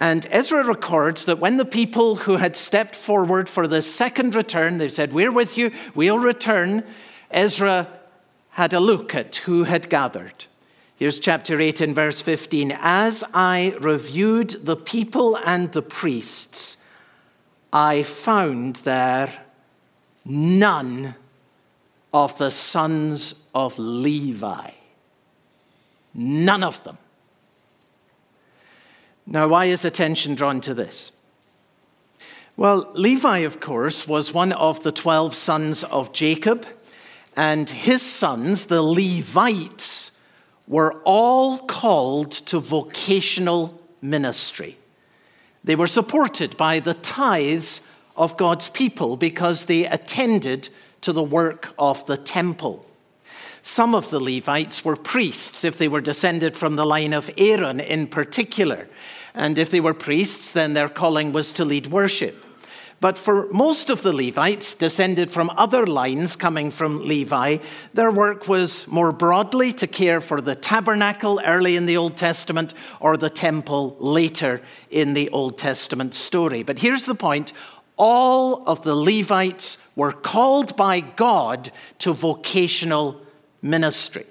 And 0.00 0.26
Ezra 0.30 0.64
records 0.64 1.26
that 1.26 1.38
when 1.38 1.58
the 1.58 1.66
people 1.66 2.16
who 2.16 2.36
had 2.36 2.56
stepped 2.56 2.96
forward 2.96 3.48
for 3.48 3.68
the 3.68 3.82
second 3.82 4.34
return, 4.34 4.78
they 4.78 4.88
said, 4.88 5.12
We're 5.12 5.30
with 5.30 5.58
you, 5.58 5.70
we'll 5.94 6.18
return, 6.18 6.82
Ezra 7.30 7.88
had 8.50 8.72
a 8.72 8.80
look 8.80 9.14
at 9.14 9.36
who 9.36 9.64
had 9.64 9.90
gathered. 9.90 10.46
Here's 10.96 11.20
chapter 11.20 11.60
8 11.60 11.80
in 11.82 11.94
verse 11.94 12.20
15. 12.22 12.76
As 12.80 13.22
I 13.34 13.76
reviewed 13.80 14.64
the 14.64 14.76
people 14.76 15.36
and 15.36 15.70
the 15.72 15.82
priests, 15.82 16.78
I 17.72 18.02
found 18.02 18.76
there 18.76 19.32
none 20.24 21.14
of 22.12 22.36
the 22.36 22.50
sons 22.50 23.34
of 23.54 23.78
Levi. 23.78 24.70
None 26.14 26.62
of 26.62 26.84
them. 26.84 26.98
Now, 29.26 29.48
why 29.48 29.66
is 29.66 29.84
attention 29.84 30.34
drawn 30.34 30.60
to 30.62 30.74
this? 30.74 31.12
Well, 32.56 32.90
Levi, 32.92 33.38
of 33.38 33.60
course, 33.60 34.06
was 34.06 34.34
one 34.34 34.52
of 34.52 34.82
the 34.82 34.92
12 34.92 35.34
sons 35.34 35.84
of 35.84 36.12
Jacob, 36.12 36.66
and 37.34 37.70
his 37.70 38.02
sons, 38.02 38.66
the 38.66 38.82
Levites, 38.82 40.12
were 40.68 41.00
all 41.04 41.60
called 41.60 42.30
to 42.32 42.60
vocational 42.60 43.80
ministry. 44.02 44.76
They 45.64 45.76
were 45.76 45.86
supported 45.86 46.56
by 46.56 46.80
the 46.80 46.94
tithes 46.94 47.80
of 48.16 48.36
God's 48.36 48.68
people 48.68 49.16
because 49.16 49.64
they 49.64 49.86
attended 49.86 50.68
to 51.02 51.12
the 51.12 51.22
work 51.22 51.74
of 51.78 52.04
the 52.06 52.16
temple. 52.16 52.86
Some 53.62 53.94
of 53.94 54.10
the 54.10 54.20
Levites 54.20 54.84
were 54.84 54.96
priests 54.96 55.64
if 55.64 55.76
they 55.76 55.86
were 55.86 56.00
descended 56.00 56.56
from 56.56 56.74
the 56.74 56.84
line 56.84 57.12
of 57.12 57.30
Aaron 57.38 57.78
in 57.78 58.08
particular. 58.08 58.88
And 59.34 59.56
if 59.58 59.70
they 59.70 59.80
were 59.80 59.94
priests, 59.94 60.52
then 60.52 60.74
their 60.74 60.88
calling 60.88 61.32
was 61.32 61.52
to 61.54 61.64
lead 61.64 61.86
worship. 61.86 62.41
But 63.02 63.18
for 63.18 63.48
most 63.50 63.90
of 63.90 64.02
the 64.02 64.12
Levites, 64.12 64.74
descended 64.74 65.32
from 65.32 65.50
other 65.56 65.88
lines 65.88 66.36
coming 66.36 66.70
from 66.70 67.00
Levi, 67.00 67.56
their 67.92 68.12
work 68.12 68.46
was 68.46 68.86
more 68.86 69.10
broadly 69.10 69.72
to 69.72 69.88
care 69.88 70.20
for 70.20 70.40
the 70.40 70.54
tabernacle 70.54 71.40
early 71.44 71.74
in 71.74 71.86
the 71.86 71.96
Old 71.96 72.16
Testament 72.16 72.74
or 73.00 73.16
the 73.16 73.28
temple 73.28 73.96
later 73.98 74.62
in 74.88 75.14
the 75.14 75.28
Old 75.30 75.58
Testament 75.58 76.14
story. 76.14 76.62
But 76.62 76.78
here's 76.78 77.04
the 77.04 77.16
point 77.16 77.52
all 77.96 78.62
of 78.68 78.82
the 78.82 78.94
Levites 78.94 79.78
were 79.96 80.12
called 80.12 80.76
by 80.76 81.00
God 81.00 81.72
to 81.98 82.12
vocational 82.12 83.20
ministry. 83.62 84.26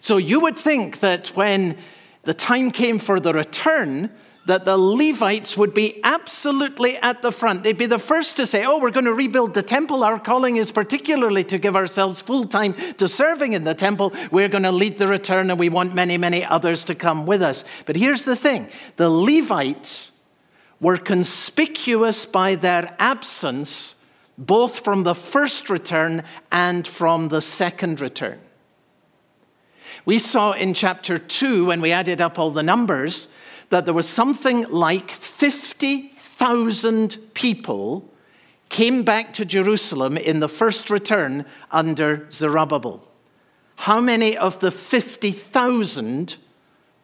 So 0.00 0.16
you 0.16 0.40
would 0.40 0.56
think 0.56 1.00
that 1.00 1.28
when 1.36 1.76
the 2.22 2.32
time 2.32 2.70
came 2.70 2.98
for 2.98 3.20
the 3.20 3.34
return, 3.34 4.10
that 4.44 4.64
the 4.64 4.76
Levites 4.76 5.56
would 5.56 5.72
be 5.72 6.00
absolutely 6.02 6.96
at 6.98 7.22
the 7.22 7.30
front. 7.30 7.62
They'd 7.62 7.78
be 7.78 7.86
the 7.86 7.98
first 7.98 8.36
to 8.38 8.46
say, 8.46 8.64
Oh, 8.64 8.78
we're 8.78 8.90
going 8.90 9.04
to 9.04 9.14
rebuild 9.14 9.54
the 9.54 9.62
temple. 9.62 10.02
Our 10.02 10.18
calling 10.18 10.56
is 10.56 10.72
particularly 10.72 11.44
to 11.44 11.58
give 11.58 11.76
ourselves 11.76 12.20
full 12.20 12.46
time 12.46 12.74
to 12.94 13.06
serving 13.06 13.52
in 13.52 13.64
the 13.64 13.74
temple. 13.74 14.12
We're 14.30 14.48
going 14.48 14.64
to 14.64 14.72
lead 14.72 14.98
the 14.98 15.06
return, 15.06 15.50
and 15.50 15.60
we 15.60 15.68
want 15.68 15.94
many, 15.94 16.18
many 16.18 16.44
others 16.44 16.84
to 16.86 16.94
come 16.94 17.24
with 17.24 17.40
us. 17.40 17.64
But 17.86 17.96
here's 17.96 18.24
the 18.24 18.36
thing 18.36 18.68
the 18.96 19.10
Levites 19.10 20.12
were 20.80 20.96
conspicuous 20.96 22.26
by 22.26 22.56
their 22.56 22.96
absence, 22.98 23.94
both 24.36 24.80
from 24.80 25.04
the 25.04 25.14
first 25.14 25.70
return 25.70 26.24
and 26.50 26.86
from 26.86 27.28
the 27.28 27.40
second 27.40 28.00
return. 28.00 28.40
We 30.04 30.18
saw 30.18 30.50
in 30.50 30.74
chapter 30.74 31.18
2, 31.18 31.66
when 31.66 31.80
we 31.80 31.92
added 31.92 32.20
up 32.20 32.38
all 32.38 32.50
the 32.50 32.64
numbers, 32.64 33.28
that 33.72 33.86
there 33.86 33.94
was 33.94 34.08
something 34.08 34.68
like 34.68 35.10
50,000 35.10 37.18
people 37.32 38.12
came 38.68 39.02
back 39.02 39.32
to 39.32 39.46
Jerusalem 39.46 40.18
in 40.18 40.40
the 40.40 40.48
first 40.48 40.90
return 40.90 41.46
under 41.70 42.30
Zerubbabel. 42.30 43.08
How 43.76 43.98
many 43.98 44.36
of 44.36 44.60
the 44.60 44.70
50,000 44.70 46.36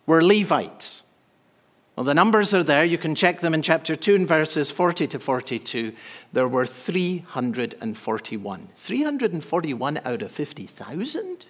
were 0.05 0.23
Levites? 0.23 1.05
Well, 1.97 2.05
the 2.05 2.13
numbers 2.13 2.53
are 2.53 2.63
there. 2.63 2.85
You 2.85 2.99
can 2.99 3.15
check 3.15 3.41
them 3.41 3.55
in 3.55 3.63
chapter 3.63 3.97
2 3.97 4.17
and 4.17 4.29
verses 4.29 4.71
40 4.71 5.07
to 5.07 5.19
42. 5.19 5.95
There 6.35 6.49
were 6.49 6.67
341. 6.67 8.69
341 8.75 10.01
out 10.05 10.21
of 10.21 10.31
50,000? 10.31 11.47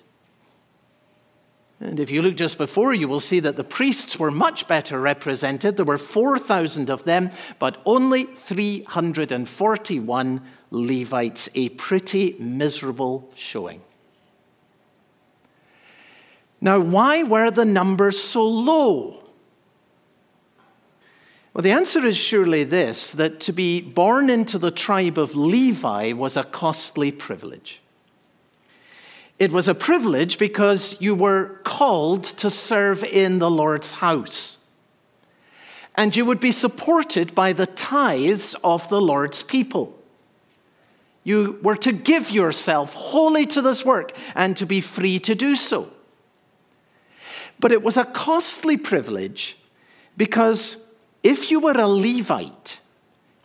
And 1.81 2.01
if 2.01 2.11
you 2.11 2.23
look 2.23 2.35
just 2.35 2.59
before, 2.59 2.93
you 2.93 3.07
will 3.07 3.21
see 3.21 3.39
that 3.41 3.57
the 3.57 3.63
priests 3.63 4.19
were 4.19 4.33
much 4.33 4.67
better 4.67 5.01
represented. 5.01 5.77
There 5.77 5.85
were 5.85 5.97
4,000 5.97 6.91
of 6.91 7.05
them, 7.05 7.31
but 7.61 7.81
only 7.87 8.25
341 8.25 10.43
Levites, 10.71 11.49
a 11.55 11.69
pretty 11.71 12.37
miserable 12.39 13.33
showing. 13.37 13.81
Now, 16.61 16.79
why 16.81 17.23
were 17.23 17.53
the 17.53 17.65
numbers 17.65 18.21
so 18.21 18.45
low? 18.47 19.25
Well, 21.55 21.63
the 21.63 21.73
answer 21.73 22.05
is 22.05 22.17
surely 22.17 22.65
this 22.65 23.11
that 23.11 23.39
to 23.41 23.53
be 23.53 23.81
born 23.81 24.29
into 24.29 24.59
the 24.59 24.73
tribe 24.73 25.19
of 25.19 25.37
Levi 25.37 26.13
was 26.13 26.37
a 26.37 26.45
costly 26.45 27.13
privilege. 27.13 27.81
It 29.39 29.53
was 29.53 29.69
a 29.69 29.75
privilege 29.75 30.37
because 30.39 31.01
you 31.01 31.15
were 31.15 31.61
called 31.63 32.25
to 32.25 32.51
serve 32.51 33.05
in 33.05 33.39
the 33.39 33.51
Lord's 33.51 33.95
house. 33.95 34.59
And 35.95 36.15
you 36.15 36.25
would 36.25 36.41
be 36.41 36.53
supported 36.53 37.35
by 37.35 37.53
the 37.53 37.67
tithes 37.67 38.57
of 38.65 38.89
the 38.89 39.01
Lord's 39.01 39.43
people. 39.43 39.97
You 41.23 41.61
were 41.63 41.77
to 41.77 41.93
give 41.93 42.31
yourself 42.31 42.95
wholly 42.95 43.47
to 43.47 43.61
this 43.61 43.85
work 43.85 44.17
and 44.35 44.57
to 44.57 44.67
be 44.67 44.81
free 44.81 45.19
to 45.21 45.35
do 45.35 45.55
so. 45.55 45.91
But 47.61 47.73
it 47.73 47.83
was 47.83 47.97
a 47.97 48.05
costly 48.05 48.77
privilege 48.77 49.57
because 50.17 50.79
if 51.23 51.51
you 51.51 51.61
were 51.61 51.79
a 51.79 51.87
Levite, 51.87 52.81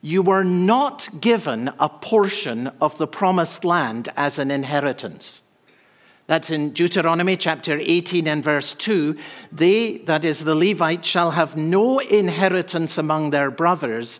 you 0.01 0.21
were 0.21 0.43
not 0.43 1.09
given 1.21 1.71
a 1.79 1.87
portion 1.87 2.67
of 2.81 2.97
the 2.97 3.07
promised 3.07 3.63
land 3.63 4.09
as 4.17 4.39
an 4.39 4.49
inheritance. 4.49 5.42
That's 6.27 6.49
in 6.51 6.71
Deuteronomy 6.71 7.35
chapter 7.35 7.79
18 7.81 8.27
and 8.27 8.43
verse 8.43 8.73
2. 8.73 9.17
They, 9.51 9.97
that 9.99 10.23
is 10.23 10.43
the 10.43 10.55
Levites, 10.55 11.07
shall 11.07 11.31
have 11.31 11.57
no 11.57 11.99
inheritance 11.99 12.97
among 12.97 13.31
their 13.31 13.51
brothers. 13.51 14.19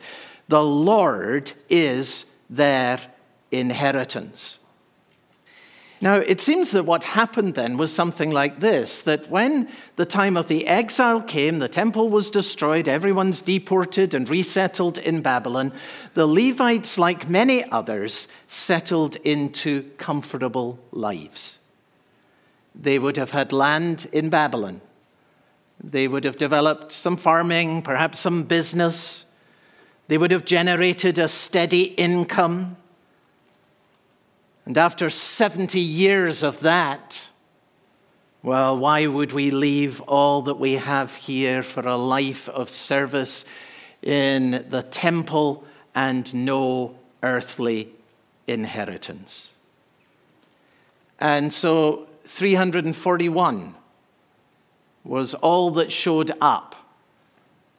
The 0.50 0.64
Lord 0.64 1.54
is 1.70 2.26
their 2.50 3.00
inheritance. 3.52 4.60
Now, 6.02 6.16
it 6.16 6.42
seems 6.42 6.72
that 6.72 6.86
what 6.86 7.06
happened 7.06 7.56
then 7.56 7.78
was 7.78 7.96
something 7.96 8.30
like 8.30 8.60
this 8.60 9.00
that 9.04 9.30
when 9.30 9.70
the 9.96 10.06
time 10.06 10.36
of 10.36 10.50
the 10.50 10.68
exile 10.68 11.22
came, 11.22 11.60
the 11.60 11.70
temple 11.70 12.10
was 12.10 12.30
destroyed, 12.30 12.90
everyone's 12.90 13.42
deported 13.42 14.14
and 14.14 14.28
resettled 14.28 14.98
in 14.98 15.22
Babylon, 15.22 15.72
the 16.14 16.28
Levites, 16.28 16.98
like 16.98 17.30
many 17.30 17.64
others, 17.72 18.28
settled 18.48 19.16
into 19.24 19.84
comfortable 19.98 20.78
lives. 20.92 21.60
They 22.76 23.00
would 23.00 23.18
have 23.18 23.32
had 23.32 23.52
land 23.52 24.08
in 24.12 24.30
Babylon. 24.30 24.82
They 25.84 26.08
would 26.08 26.24
have 26.24 26.38
developed 26.38 26.92
some 26.92 27.18
farming, 27.18 27.82
perhaps 27.82 28.20
some 28.20 28.44
business. 28.44 29.26
They 30.08 30.18
would 30.18 30.32
have 30.32 30.46
generated 30.46 31.20
a 31.20 31.28
steady 31.28 31.84
income. 31.84 32.78
And 34.66 34.78
after 34.78 35.10
70 35.10 35.80
years 35.80 36.42
of 36.42 36.62
that, 36.62 37.30
well, 38.42 38.78
why 38.78 39.08
would 39.08 39.32
we 39.34 39.52
leave 39.52 40.02
all 40.02 40.42
that 40.44 40.60
we 40.60 40.74
have 40.74 41.16
here 41.16 41.64
for 41.64 41.88
a 41.88 41.96
life 41.96 42.50
of 42.50 42.70
service 42.70 43.46
in 44.02 44.66
the 44.70 44.84
temple 44.84 45.66
and 45.96 46.34
no 46.34 46.96
earthly 47.22 47.94
inheritance? 48.48 49.50
And 51.20 51.54
so 51.54 52.08
341 52.34 53.76
was 55.04 55.36
all 55.36 55.70
that 55.70 55.92
showed 55.92 56.32
up 56.42 56.76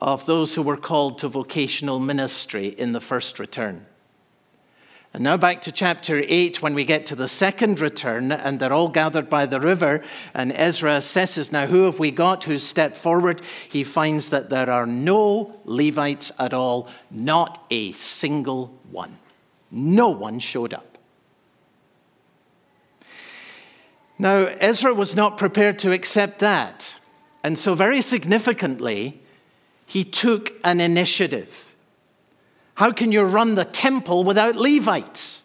of 0.01 0.27
those 0.27 0.55
who 0.55 0.63
were 0.63 0.77
called 0.77 1.19
to 1.19 1.27
vocational 1.27 1.99
ministry 1.99 2.69
in 2.69 2.93
the 2.93 3.01
first 3.01 3.41
return. 3.41 3.85
And 5.13 5.25
now 5.25 5.37
back 5.37 5.61
to 5.63 5.73
chapter 5.73 6.23
8 6.25 6.63
when 6.63 6.77
we 6.77 6.85
get 6.85 7.05
to 7.07 7.17
the 7.17 7.27
second 7.27 7.81
return, 7.81 8.31
and 8.31 8.61
they're 8.61 8.73
all 8.73 8.89
gathered 8.89 9.29
by 9.29 9.45
the 9.45 9.59
river. 9.59 10.05
And 10.35 10.53
Ezra 10.53 10.99
assesses 10.99 11.51
now 11.51 11.67
who 11.67 11.83
have 11.83 11.99
we 11.99 12.13
got 12.13 12.45
who's 12.45 12.63
stepped 12.63 12.97
forward? 12.97 13.43
He 13.69 13.83
finds 13.83 14.29
that 14.29 14.51
there 14.51 14.71
are 14.71 14.87
no 14.87 15.61
Levites 15.65 16.31
at 16.39 16.55
all, 16.55 16.89
not 17.11 17.67
a 17.71 17.91
single 17.91 18.79
one. 18.93 19.19
No 19.73 20.11
one 20.11 20.39
showed 20.39 20.73
up. 20.73 20.94
Now, 24.25 24.47
Ezra 24.59 24.95
was 24.95 25.15
not 25.15 25.37
prepared 25.37 25.79
to 25.81 25.93
accept 25.93 26.39
that. 26.39 26.95
And 27.43 27.59
so, 27.59 27.75
very 27.75 28.01
significantly, 28.01 29.21
he 29.85 30.03
took 30.03 30.55
an 30.65 30.81
initiative. 30.81 31.75
How 32.77 32.91
can 32.91 33.13
you 33.13 33.21
run 33.21 33.55
the 33.55 33.67
temple 33.67 34.25
without 34.25 34.57
Levites? 34.57 35.43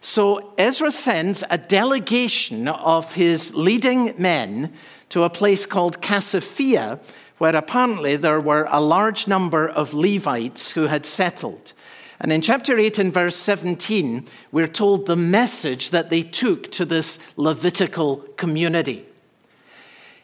So, 0.00 0.52
Ezra 0.58 0.90
sends 0.90 1.44
a 1.50 1.56
delegation 1.56 2.66
of 2.66 3.14
his 3.14 3.54
leading 3.54 4.12
men 4.18 4.72
to 5.10 5.22
a 5.22 5.30
place 5.30 5.64
called 5.64 6.02
Casiphia, 6.02 6.98
where 7.38 7.54
apparently 7.54 8.16
there 8.16 8.40
were 8.40 8.66
a 8.70 8.80
large 8.80 9.28
number 9.28 9.68
of 9.68 9.94
Levites 9.94 10.72
who 10.72 10.88
had 10.88 11.06
settled. 11.06 11.74
And 12.22 12.32
in 12.32 12.40
chapter 12.40 12.78
8 12.78 13.00
and 13.00 13.12
verse 13.12 13.34
17, 13.34 14.28
we're 14.52 14.68
told 14.68 15.06
the 15.06 15.16
message 15.16 15.90
that 15.90 16.08
they 16.08 16.22
took 16.22 16.70
to 16.70 16.84
this 16.84 17.18
Levitical 17.36 18.18
community 18.36 19.06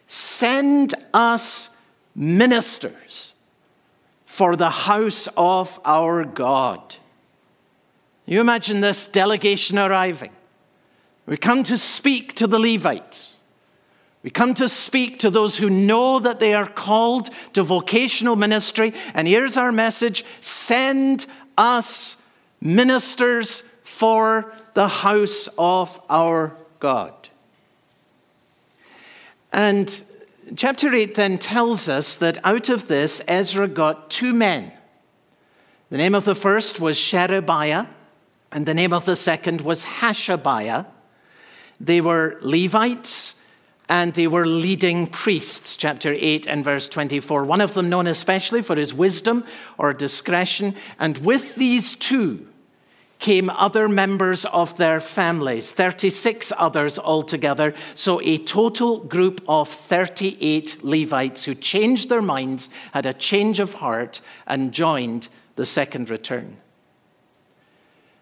Send 0.06 0.94
us 1.12 1.70
ministers 2.14 3.34
for 4.24 4.54
the 4.54 4.70
house 4.70 5.28
of 5.37 5.80
our 5.84 6.24
God. 6.24 6.96
You 8.26 8.40
imagine 8.40 8.80
this 8.80 9.06
delegation 9.08 9.78
arriving. 9.78 10.30
We 11.26 11.37
come 11.37 11.64
to 11.64 11.76
speak 11.76 12.34
to 12.37 12.46
the 12.46 12.61
Levites. 12.61 13.38
We 14.22 14.30
come 14.30 14.54
to 14.54 14.68
speak 14.68 15.20
to 15.20 15.30
those 15.30 15.58
who 15.58 15.70
know 15.70 16.18
that 16.18 16.40
they 16.40 16.54
are 16.54 16.66
called 16.66 17.30
to 17.52 17.62
vocational 17.62 18.37
ministry. 18.37 18.92
And 19.14 19.28
here's 19.28 19.56
our 19.56 19.72
message 19.72 20.24
send 20.40 21.26
us 21.58 22.16
ministers 22.60 23.64
for 23.82 24.52
the 24.74 24.88
house 24.88 25.48
of 25.58 26.00
our 26.08 26.56
God. 26.80 27.28
And 29.52 30.02
chapter 30.56 30.94
8 30.94 31.14
then 31.14 31.38
tells 31.38 31.88
us 31.88 32.16
that 32.16 32.38
out 32.44 32.68
of 32.68 32.88
this, 32.88 33.20
Ezra 33.26 33.68
got 33.68 34.10
two 34.10 34.32
men. 34.32 34.72
The 35.90 35.96
name 35.96 36.14
of 36.14 36.24
the 36.24 36.34
first 36.34 36.80
was 36.80 36.96
Sherebiah, 36.96 37.86
and 38.52 38.66
the 38.66 38.74
name 38.74 38.92
of 38.92 39.04
the 39.04 39.16
second 39.16 39.62
was 39.62 39.84
Hashabiah. 39.84 40.86
They 41.80 42.00
were 42.00 42.38
Levites 42.42 43.34
and 43.88 44.14
they 44.14 44.27
were 44.27 44.46
leading 44.46 45.07
priests, 45.07 45.77
chapter 45.77 46.14
8 46.16 46.46
and 46.46 46.64
verse 46.64 46.88
24. 46.88 47.44
One 47.44 47.61
of 47.61 47.74
them 47.74 47.88
known 47.88 48.07
especially 48.07 48.62
for 48.62 48.77
his 48.77 48.92
wisdom 48.92 49.44
or 49.79 49.94
discretion. 49.94 50.74
And 50.98 51.18
with 51.18 51.55
these 51.55 51.94
two 51.94 52.46
came 53.18 53.51
other 53.51 53.88
members 53.88 54.44
of 54.46 54.77
their 54.77 55.01
families, 55.01 55.72
36 55.72 56.53
others 56.57 56.98
altogether. 56.98 57.74
So 57.94 58.20
a 58.22 58.38
total 58.38 58.98
group 58.98 59.42
of 59.48 59.68
38 59.68 60.85
Levites 60.85 61.44
who 61.44 61.55
changed 61.55 62.09
their 62.09 62.22
minds, 62.22 62.70
had 62.92 63.07
a 63.07 63.12
change 63.12 63.59
of 63.59 63.74
heart, 63.74 64.20
and 64.46 64.72
joined 64.72 65.29
the 65.57 65.66
second 65.66 66.11
return. 66.11 66.59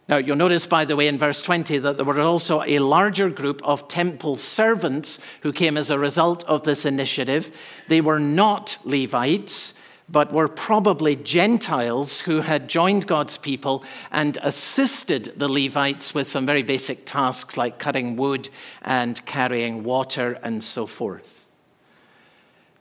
Now, 0.09 0.19
you'll 0.19 0.37
notice, 0.37 0.67
by 0.67 0.85
the 0.85 0.95
way, 0.95 1.09
in 1.09 1.19
verse 1.19 1.43
20 1.43 1.79
that 1.79 1.97
there 1.97 2.05
were 2.05 2.21
also 2.21 2.63
a 2.63 2.79
larger 2.79 3.29
group 3.29 3.61
of 3.65 3.89
temple 3.89 4.37
servants 4.37 5.19
who 5.41 5.53
came 5.53 5.77
as 5.77 5.91
a 5.91 5.99
result 5.99 6.45
of 6.45 6.63
this 6.63 6.85
initiative. 6.85 7.51
They 7.89 8.01
were 8.01 8.21
not 8.21 8.79
Levites, 8.85 9.75
but 10.09 10.33
were 10.33 10.47
probably 10.47 11.17
Gentiles 11.17 12.21
who 12.21 12.43
had 12.43 12.69
joined 12.69 13.09
God's 13.09 13.37
people 13.37 13.83
and 14.13 14.39
assisted 14.43 15.33
the 15.37 15.49
Levites 15.49 16.15
with 16.15 16.29
some 16.29 16.47
very 16.47 16.63
basic 16.63 17.05
tasks 17.05 17.57
like 17.57 17.81
cutting 17.81 18.17
wood 18.17 18.49
and 18.83 19.25
carrying 19.27 19.83
water 19.83 20.39
and 20.45 20.63
so 20.63 20.87
forth. 20.87 21.46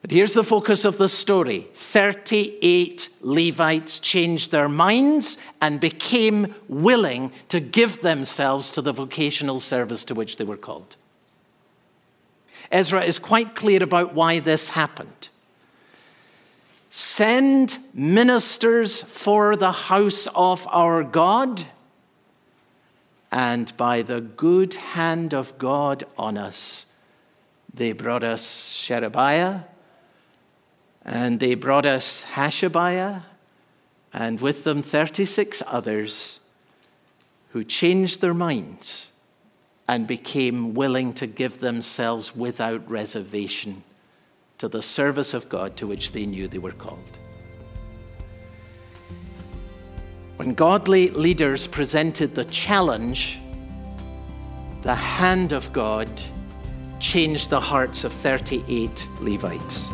But 0.06 0.12
here's 0.12 0.34
the 0.34 0.44
focus 0.44 0.86
of 0.86 1.00
the 1.00 1.10
story 1.10 1.68
38 1.74 3.10
Levites 3.22 3.98
changed 3.98 4.52
their 4.52 4.70
minds 4.70 5.40
and 5.60 5.80
became 5.80 6.54
willing 6.68 7.32
to 7.50 7.60
give 7.60 8.04
themselves 8.04 8.70
to 8.74 8.84
the 8.84 8.92
vocational 8.92 9.60
service 9.60 10.04
to 10.04 10.14
which 10.14 10.38
they 10.38 10.44
were 10.44 10.58
called. 10.58 10.96
Ezra 12.72 13.04
is 13.04 13.18
quite 13.18 13.56
clear 13.56 13.82
about 13.82 14.14
why 14.14 14.38
this 14.38 14.70
happened. 14.70 15.30
Send 16.92 17.80
ministers 17.92 19.02
for 19.02 19.56
the 19.56 19.72
house 19.72 20.28
of 20.36 20.68
our 20.68 21.04
God, 21.04 21.66
and 23.32 23.76
by 23.76 24.04
the 24.04 24.22
good 24.22 24.76
hand 24.76 25.34
of 25.34 25.58
God 25.58 26.04
on 26.16 26.38
us, 26.38 26.86
they 27.74 27.92
brought 27.92 28.24
us 28.24 28.70
Sherebiah 28.70 29.62
and 31.06 31.40
they 31.40 31.54
brought 31.54 31.86
us 31.86 32.26
Hashabiah, 32.34 33.24
and 34.12 34.42
with 34.42 34.64
them 34.64 34.82
36 34.82 35.62
others 35.68 36.40
who 37.50 37.64
changed 37.64 38.22
their 38.22 38.34
minds 38.34 39.12
and 39.88 40.08
became 40.08 40.74
willing 40.74 41.14
to 41.14 41.28
give 41.28 41.60
themselves 41.60 42.36
without 42.36 42.90
reservation 42.90 43.84
to 44.58 44.68
the 44.68 44.82
service 44.82 45.34
of 45.34 45.48
God 45.48 45.78
to 45.78 45.86
which 45.86 46.12
they 46.12 46.26
knew 46.26 46.48
they 46.48 46.58
were 46.58 46.72
called. 46.72 47.20
When 50.38 50.54
godly 50.54 51.12
leaders 51.12 51.68
presented 51.68 52.36
the 52.36 52.46
challenge, 52.46 53.40
the 54.82 54.96
hand 54.96 55.54
of 55.54 55.72
God 55.72 56.10
changed 57.00 57.50
the 57.50 57.60
hearts 57.60 58.04
of 58.04 58.12
38 58.12 59.08
Levites. 59.22 59.90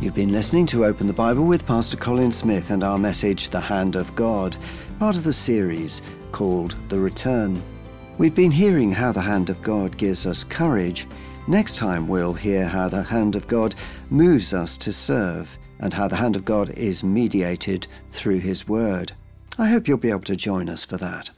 You've 0.00 0.14
been 0.14 0.32
listening 0.32 0.64
to 0.68 0.86
Open 0.86 1.06
the 1.06 1.12
Bible 1.12 1.46
with 1.46 1.66
Pastor 1.66 1.98
Colin 1.98 2.32
Smith 2.32 2.70
and 2.70 2.82
our 2.82 2.96
message, 2.96 3.50
The 3.50 3.60
Hand 3.60 3.96
of 3.96 4.14
God, 4.14 4.56
part 4.98 5.14
of 5.14 5.24
the 5.24 5.32
series 5.32 6.00
called 6.32 6.74
The 6.88 6.98
Return. 6.98 7.62
We've 8.16 8.34
been 8.34 8.50
hearing 8.50 8.90
how 8.90 9.12
the 9.12 9.20
hand 9.20 9.50
of 9.50 9.60
God 9.60 9.98
gives 9.98 10.26
us 10.26 10.42
courage. 10.42 11.06
Next 11.46 11.76
time, 11.76 12.08
we'll 12.08 12.32
hear 12.32 12.66
how 12.66 12.88
the 12.88 13.02
hand 13.02 13.36
of 13.36 13.46
God 13.46 13.74
moves 14.08 14.54
us 14.54 14.78
to 14.78 14.90
serve 14.90 15.58
and 15.80 15.92
how 15.92 16.08
the 16.08 16.16
hand 16.16 16.34
of 16.34 16.46
God 16.46 16.70
is 16.70 17.04
mediated 17.04 17.86
through 18.10 18.38
His 18.38 18.66
Word. 18.66 19.12
I 19.58 19.68
hope 19.68 19.86
you'll 19.86 19.98
be 19.98 20.08
able 20.08 20.20
to 20.20 20.34
join 20.34 20.70
us 20.70 20.82
for 20.82 20.96
that. 20.96 21.28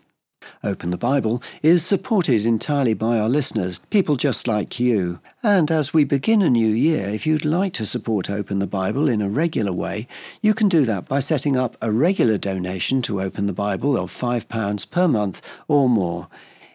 Open 0.63 0.89
the 0.89 0.97
Bible 0.97 1.41
is 1.61 1.85
supported 1.85 2.45
entirely 2.45 2.93
by 2.93 3.19
our 3.19 3.29
listeners, 3.29 3.79
people 3.89 4.15
just 4.15 4.47
like 4.47 4.79
you. 4.79 5.19
And 5.43 5.71
as 5.71 5.93
we 5.93 6.03
begin 6.03 6.41
a 6.41 6.49
new 6.49 6.67
year, 6.67 7.07
if 7.09 7.25
you'd 7.25 7.45
like 7.45 7.73
to 7.73 7.85
support 7.85 8.29
Open 8.29 8.59
the 8.59 8.67
Bible 8.67 9.07
in 9.07 9.21
a 9.21 9.29
regular 9.29 9.71
way, 9.71 10.07
you 10.41 10.53
can 10.53 10.67
do 10.67 10.85
that 10.85 11.07
by 11.07 11.19
setting 11.19 11.55
up 11.55 11.77
a 11.81 11.91
regular 11.91 12.37
donation 12.37 13.01
to 13.03 13.21
Open 13.21 13.47
the 13.47 13.53
Bible 13.53 13.97
of 13.97 14.11
£5 14.11 14.89
per 14.91 15.07
month 15.07 15.41
or 15.67 15.89
more. 15.89 16.27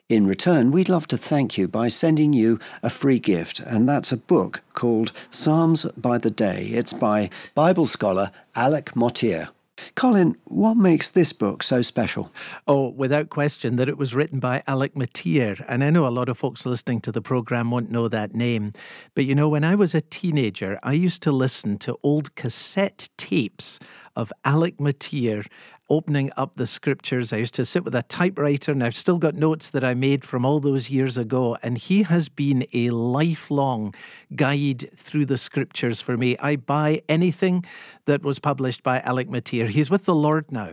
In 0.09 0.27
return, 0.27 0.73
we'd 0.73 0.91
love 0.91 1.07
to 1.09 1.17
thank 1.17 1.57
you 1.57 1.67
by 1.67 1.89
sending 1.89 2.35
you 2.35 2.59
a 2.83 2.91
free 2.91 3.19
gift, 3.19 3.61
and 3.61 3.89
that's 3.89 4.13
a 4.13 4.19
book 4.19 4.61
called 4.75 5.13
Psalms 5.31 5.87
by 5.97 6.19
the 6.19 6.31
Day. 6.31 6.67
It's 6.67 6.93
by 6.93 7.31
Bible 7.55 7.87
scholar 7.87 8.31
Alec 8.55 8.95
Motyer. 8.95 9.49
Colin, 9.95 10.37
what 10.45 10.77
makes 10.77 11.11
this 11.11 11.33
book 11.33 11.63
so 11.63 11.83
special? 11.83 12.33
Oh, 12.67 12.89
without 12.89 13.31
question, 13.31 13.77
that 13.77 13.89
it 13.89 13.99
was 13.99 14.15
written 14.15 14.41
by 14.41 14.63
Alec 14.67 14.97
Motyer. 14.97 15.65
And 15.69 15.83
I 15.85 15.91
know 15.91 16.07
a 16.07 16.11
lot 16.11 16.29
of 16.29 16.39
folks 16.39 16.67
listening 16.67 17.01
to 17.03 17.13
the 17.13 17.23
program 17.23 17.71
won't 17.71 17.91
know 17.91 18.09
that 18.09 18.35
name. 18.35 18.73
But 19.15 19.25
you 19.25 19.35
know, 19.35 19.49
when 19.49 19.65
I 19.65 19.75
was 19.75 19.95
a 19.95 20.01
teenager, 20.01 20.79
I 20.83 20.93
used 20.93 21.23
to 21.23 21.33
listen 21.33 21.79
to 21.79 21.99
old 22.03 22.35
cassette 22.35 23.09
tapes 23.17 23.79
of 24.15 24.33
Alec 24.45 24.79
Motyer 24.79 25.45
opening 25.89 26.31
up 26.37 26.57
the 26.57 26.67
scriptures. 26.67 27.33
I 27.33 27.39
used 27.39 27.55
to 27.55 27.65
sit 27.65 27.85
with 27.85 27.95
a 27.95 28.03
typewriter, 28.03 28.73
and 28.73 28.83
I've 28.83 28.97
still 28.97 29.19
got 29.19 29.35
notes 29.35 29.69
that 29.71 29.85
I 29.85 29.95
made 29.95 30.25
from 30.25 30.45
all 30.45 30.61
those 30.61 30.91
years 30.91 31.19
ago. 31.19 31.57
And 31.63 31.77
he 31.77 32.03
has 32.05 32.29
been 32.29 32.67
a 32.73 32.91
lifelong 32.91 33.95
guide 34.35 34.89
through 34.97 35.27
the 35.27 35.39
scriptures 35.39 36.01
for 36.01 36.17
me. 36.17 36.37
I 36.39 36.57
buy 36.57 37.03
anything 37.09 37.65
that 38.07 38.23
was 38.23 38.39
published 38.39 38.83
by 38.83 39.01
Alec 39.01 39.29
Motyer. 39.29 39.67
He's 39.67 39.91
with 39.91 40.05
the 40.05 40.15
Lord 40.15 40.51
now, 40.51 40.73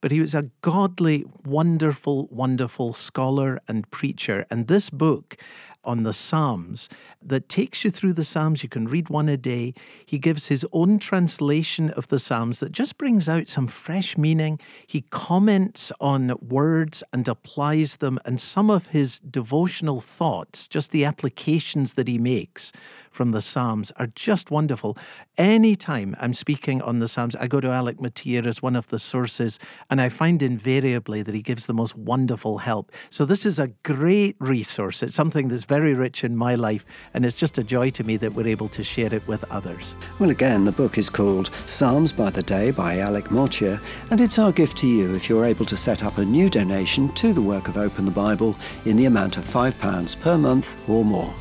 but 0.00 0.12
he 0.12 0.20
was 0.20 0.34
a 0.34 0.50
godly, 0.62 1.24
wonderful, 1.44 2.28
wonderful 2.30 2.94
scholar 2.94 3.60
and 3.68 3.90
preacher. 3.90 4.46
And 4.50 4.66
this 4.66 4.88
book 4.88 5.36
on 5.84 6.02
the 6.02 6.12
Psalms 6.12 6.88
that 7.22 7.48
takes 7.48 7.84
you 7.84 7.90
through 7.90 8.12
the 8.12 8.24
Psalms. 8.24 8.62
You 8.62 8.68
can 8.68 8.86
read 8.86 9.08
one 9.08 9.28
a 9.28 9.36
day. 9.36 9.74
He 10.04 10.18
gives 10.18 10.48
his 10.48 10.66
own 10.72 10.98
translation 10.98 11.90
of 11.90 12.08
the 12.08 12.18
Psalms 12.18 12.60
that 12.60 12.72
just 12.72 12.98
brings 12.98 13.28
out 13.28 13.48
some 13.48 13.66
fresh 13.66 14.16
meaning. 14.16 14.60
He 14.86 15.02
comments 15.10 15.92
on 16.00 16.34
words 16.40 17.02
and 17.12 17.26
applies 17.26 17.96
them, 17.96 18.18
and 18.24 18.40
some 18.40 18.70
of 18.70 18.88
his 18.88 19.20
devotional 19.20 20.00
thoughts, 20.00 20.68
just 20.68 20.90
the 20.90 21.04
applications 21.04 21.94
that 21.94 22.08
he 22.08 22.18
makes 22.18 22.72
from 23.10 23.32
the 23.32 23.40
Psalms 23.40 23.92
are 23.96 24.06
just 24.06 24.50
wonderful. 24.50 24.96
Anytime 25.36 26.16
I'm 26.20 26.34
speaking 26.34 26.80
on 26.82 27.00
the 27.00 27.08
Psalms, 27.08 27.36
I 27.36 27.46
go 27.46 27.60
to 27.60 27.70
Alec 27.70 28.00
Motyer 28.00 28.46
as 28.46 28.62
one 28.62 28.76
of 28.76 28.88
the 28.88 28.98
sources, 28.98 29.58
and 29.90 30.00
I 30.00 30.08
find 30.08 30.42
invariably 30.42 31.22
that 31.22 31.34
he 31.34 31.42
gives 31.42 31.66
the 31.66 31.74
most 31.74 31.96
wonderful 31.96 32.58
help. 32.58 32.92
So 33.08 33.24
this 33.24 33.44
is 33.44 33.58
a 33.58 33.68
great 33.82 34.36
resource. 34.38 35.02
It's 35.02 35.14
something 35.14 35.48
that's 35.48 35.64
very 35.64 35.92
rich 35.92 36.24
in 36.24 36.36
my 36.36 36.54
life, 36.54 36.86
and 37.12 37.26
it's 37.26 37.36
just 37.36 37.58
a 37.58 37.64
joy 37.64 37.90
to 37.90 38.04
me 38.04 38.16
that 38.18 38.34
we're 38.34 38.46
able 38.46 38.68
to 38.68 38.84
share 38.84 39.12
it 39.12 39.26
with 39.26 39.44
others. 39.50 39.94
Well, 40.18 40.30
again, 40.30 40.64
the 40.64 40.72
book 40.72 40.96
is 40.96 41.10
called 41.10 41.50
Psalms 41.66 42.12
by 42.12 42.30
the 42.30 42.42
Day 42.42 42.70
by 42.70 42.98
Alec 42.98 43.30
Motyer, 43.30 43.80
and 44.10 44.20
it's 44.20 44.38
our 44.38 44.52
gift 44.52 44.78
to 44.78 44.86
you 44.86 45.14
if 45.14 45.28
you're 45.28 45.44
able 45.44 45.66
to 45.66 45.76
set 45.76 46.04
up 46.04 46.18
a 46.18 46.24
new 46.24 46.48
donation 46.48 47.12
to 47.14 47.32
the 47.32 47.42
work 47.42 47.68
of 47.68 47.76
Open 47.76 48.04
the 48.04 48.10
Bible 48.10 48.56
in 48.84 48.96
the 48.96 49.06
amount 49.06 49.36
of 49.36 49.44
£5 49.44 50.20
per 50.20 50.38
month 50.38 50.88
or 50.88 51.04
more. 51.04 51.34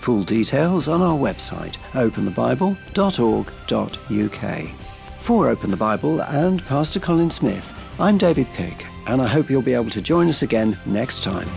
Full 0.00 0.24
details 0.24 0.88
on 0.88 1.02
our 1.02 1.16
website, 1.16 1.76
openthebible.org.uk. 1.92 4.68
For 5.20 5.48
Open 5.48 5.70
the 5.70 5.76
Bible 5.76 6.22
and 6.22 6.66
Pastor 6.66 6.98
Colin 6.98 7.30
Smith, 7.30 7.72
I'm 8.00 8.18
David 8.18 8.46
Pick, 8.54 8.86
and 9.06 9.20
I 9.20 9.26
hope 9.26 9.50
you'll 9.50 9.60
be 9.62 9.74
able 9.74 9.90
to 9.90 10.00
join 10.00 10.28
us 10.28 10.42
again 10.42 10.78
next 10.86 11.22
time. 11.22 11.48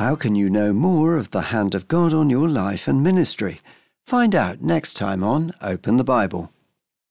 How 0.00 0.16
can 0.16 0.34
you 0.34 0.48
know 0.48 0.72
more 0.72 1.16
of 1.16 1.30
the 1.30 1.42
hand 1.42 1.74
of 1.74 1.86
God 1.86 2.14
on 2.14 2.30
your 2.30 2.48
life 2.48 2.88
and 2.88 3.02
ministry? 3.02 3.60
Find 4.06 4.34
out 4.34 4.62
next 4.62 4.94
time 4.94 5.22
on 5.22 5.52
Open 5.60 5.98
the 5.98 6.04
Bible. 6.04 6.50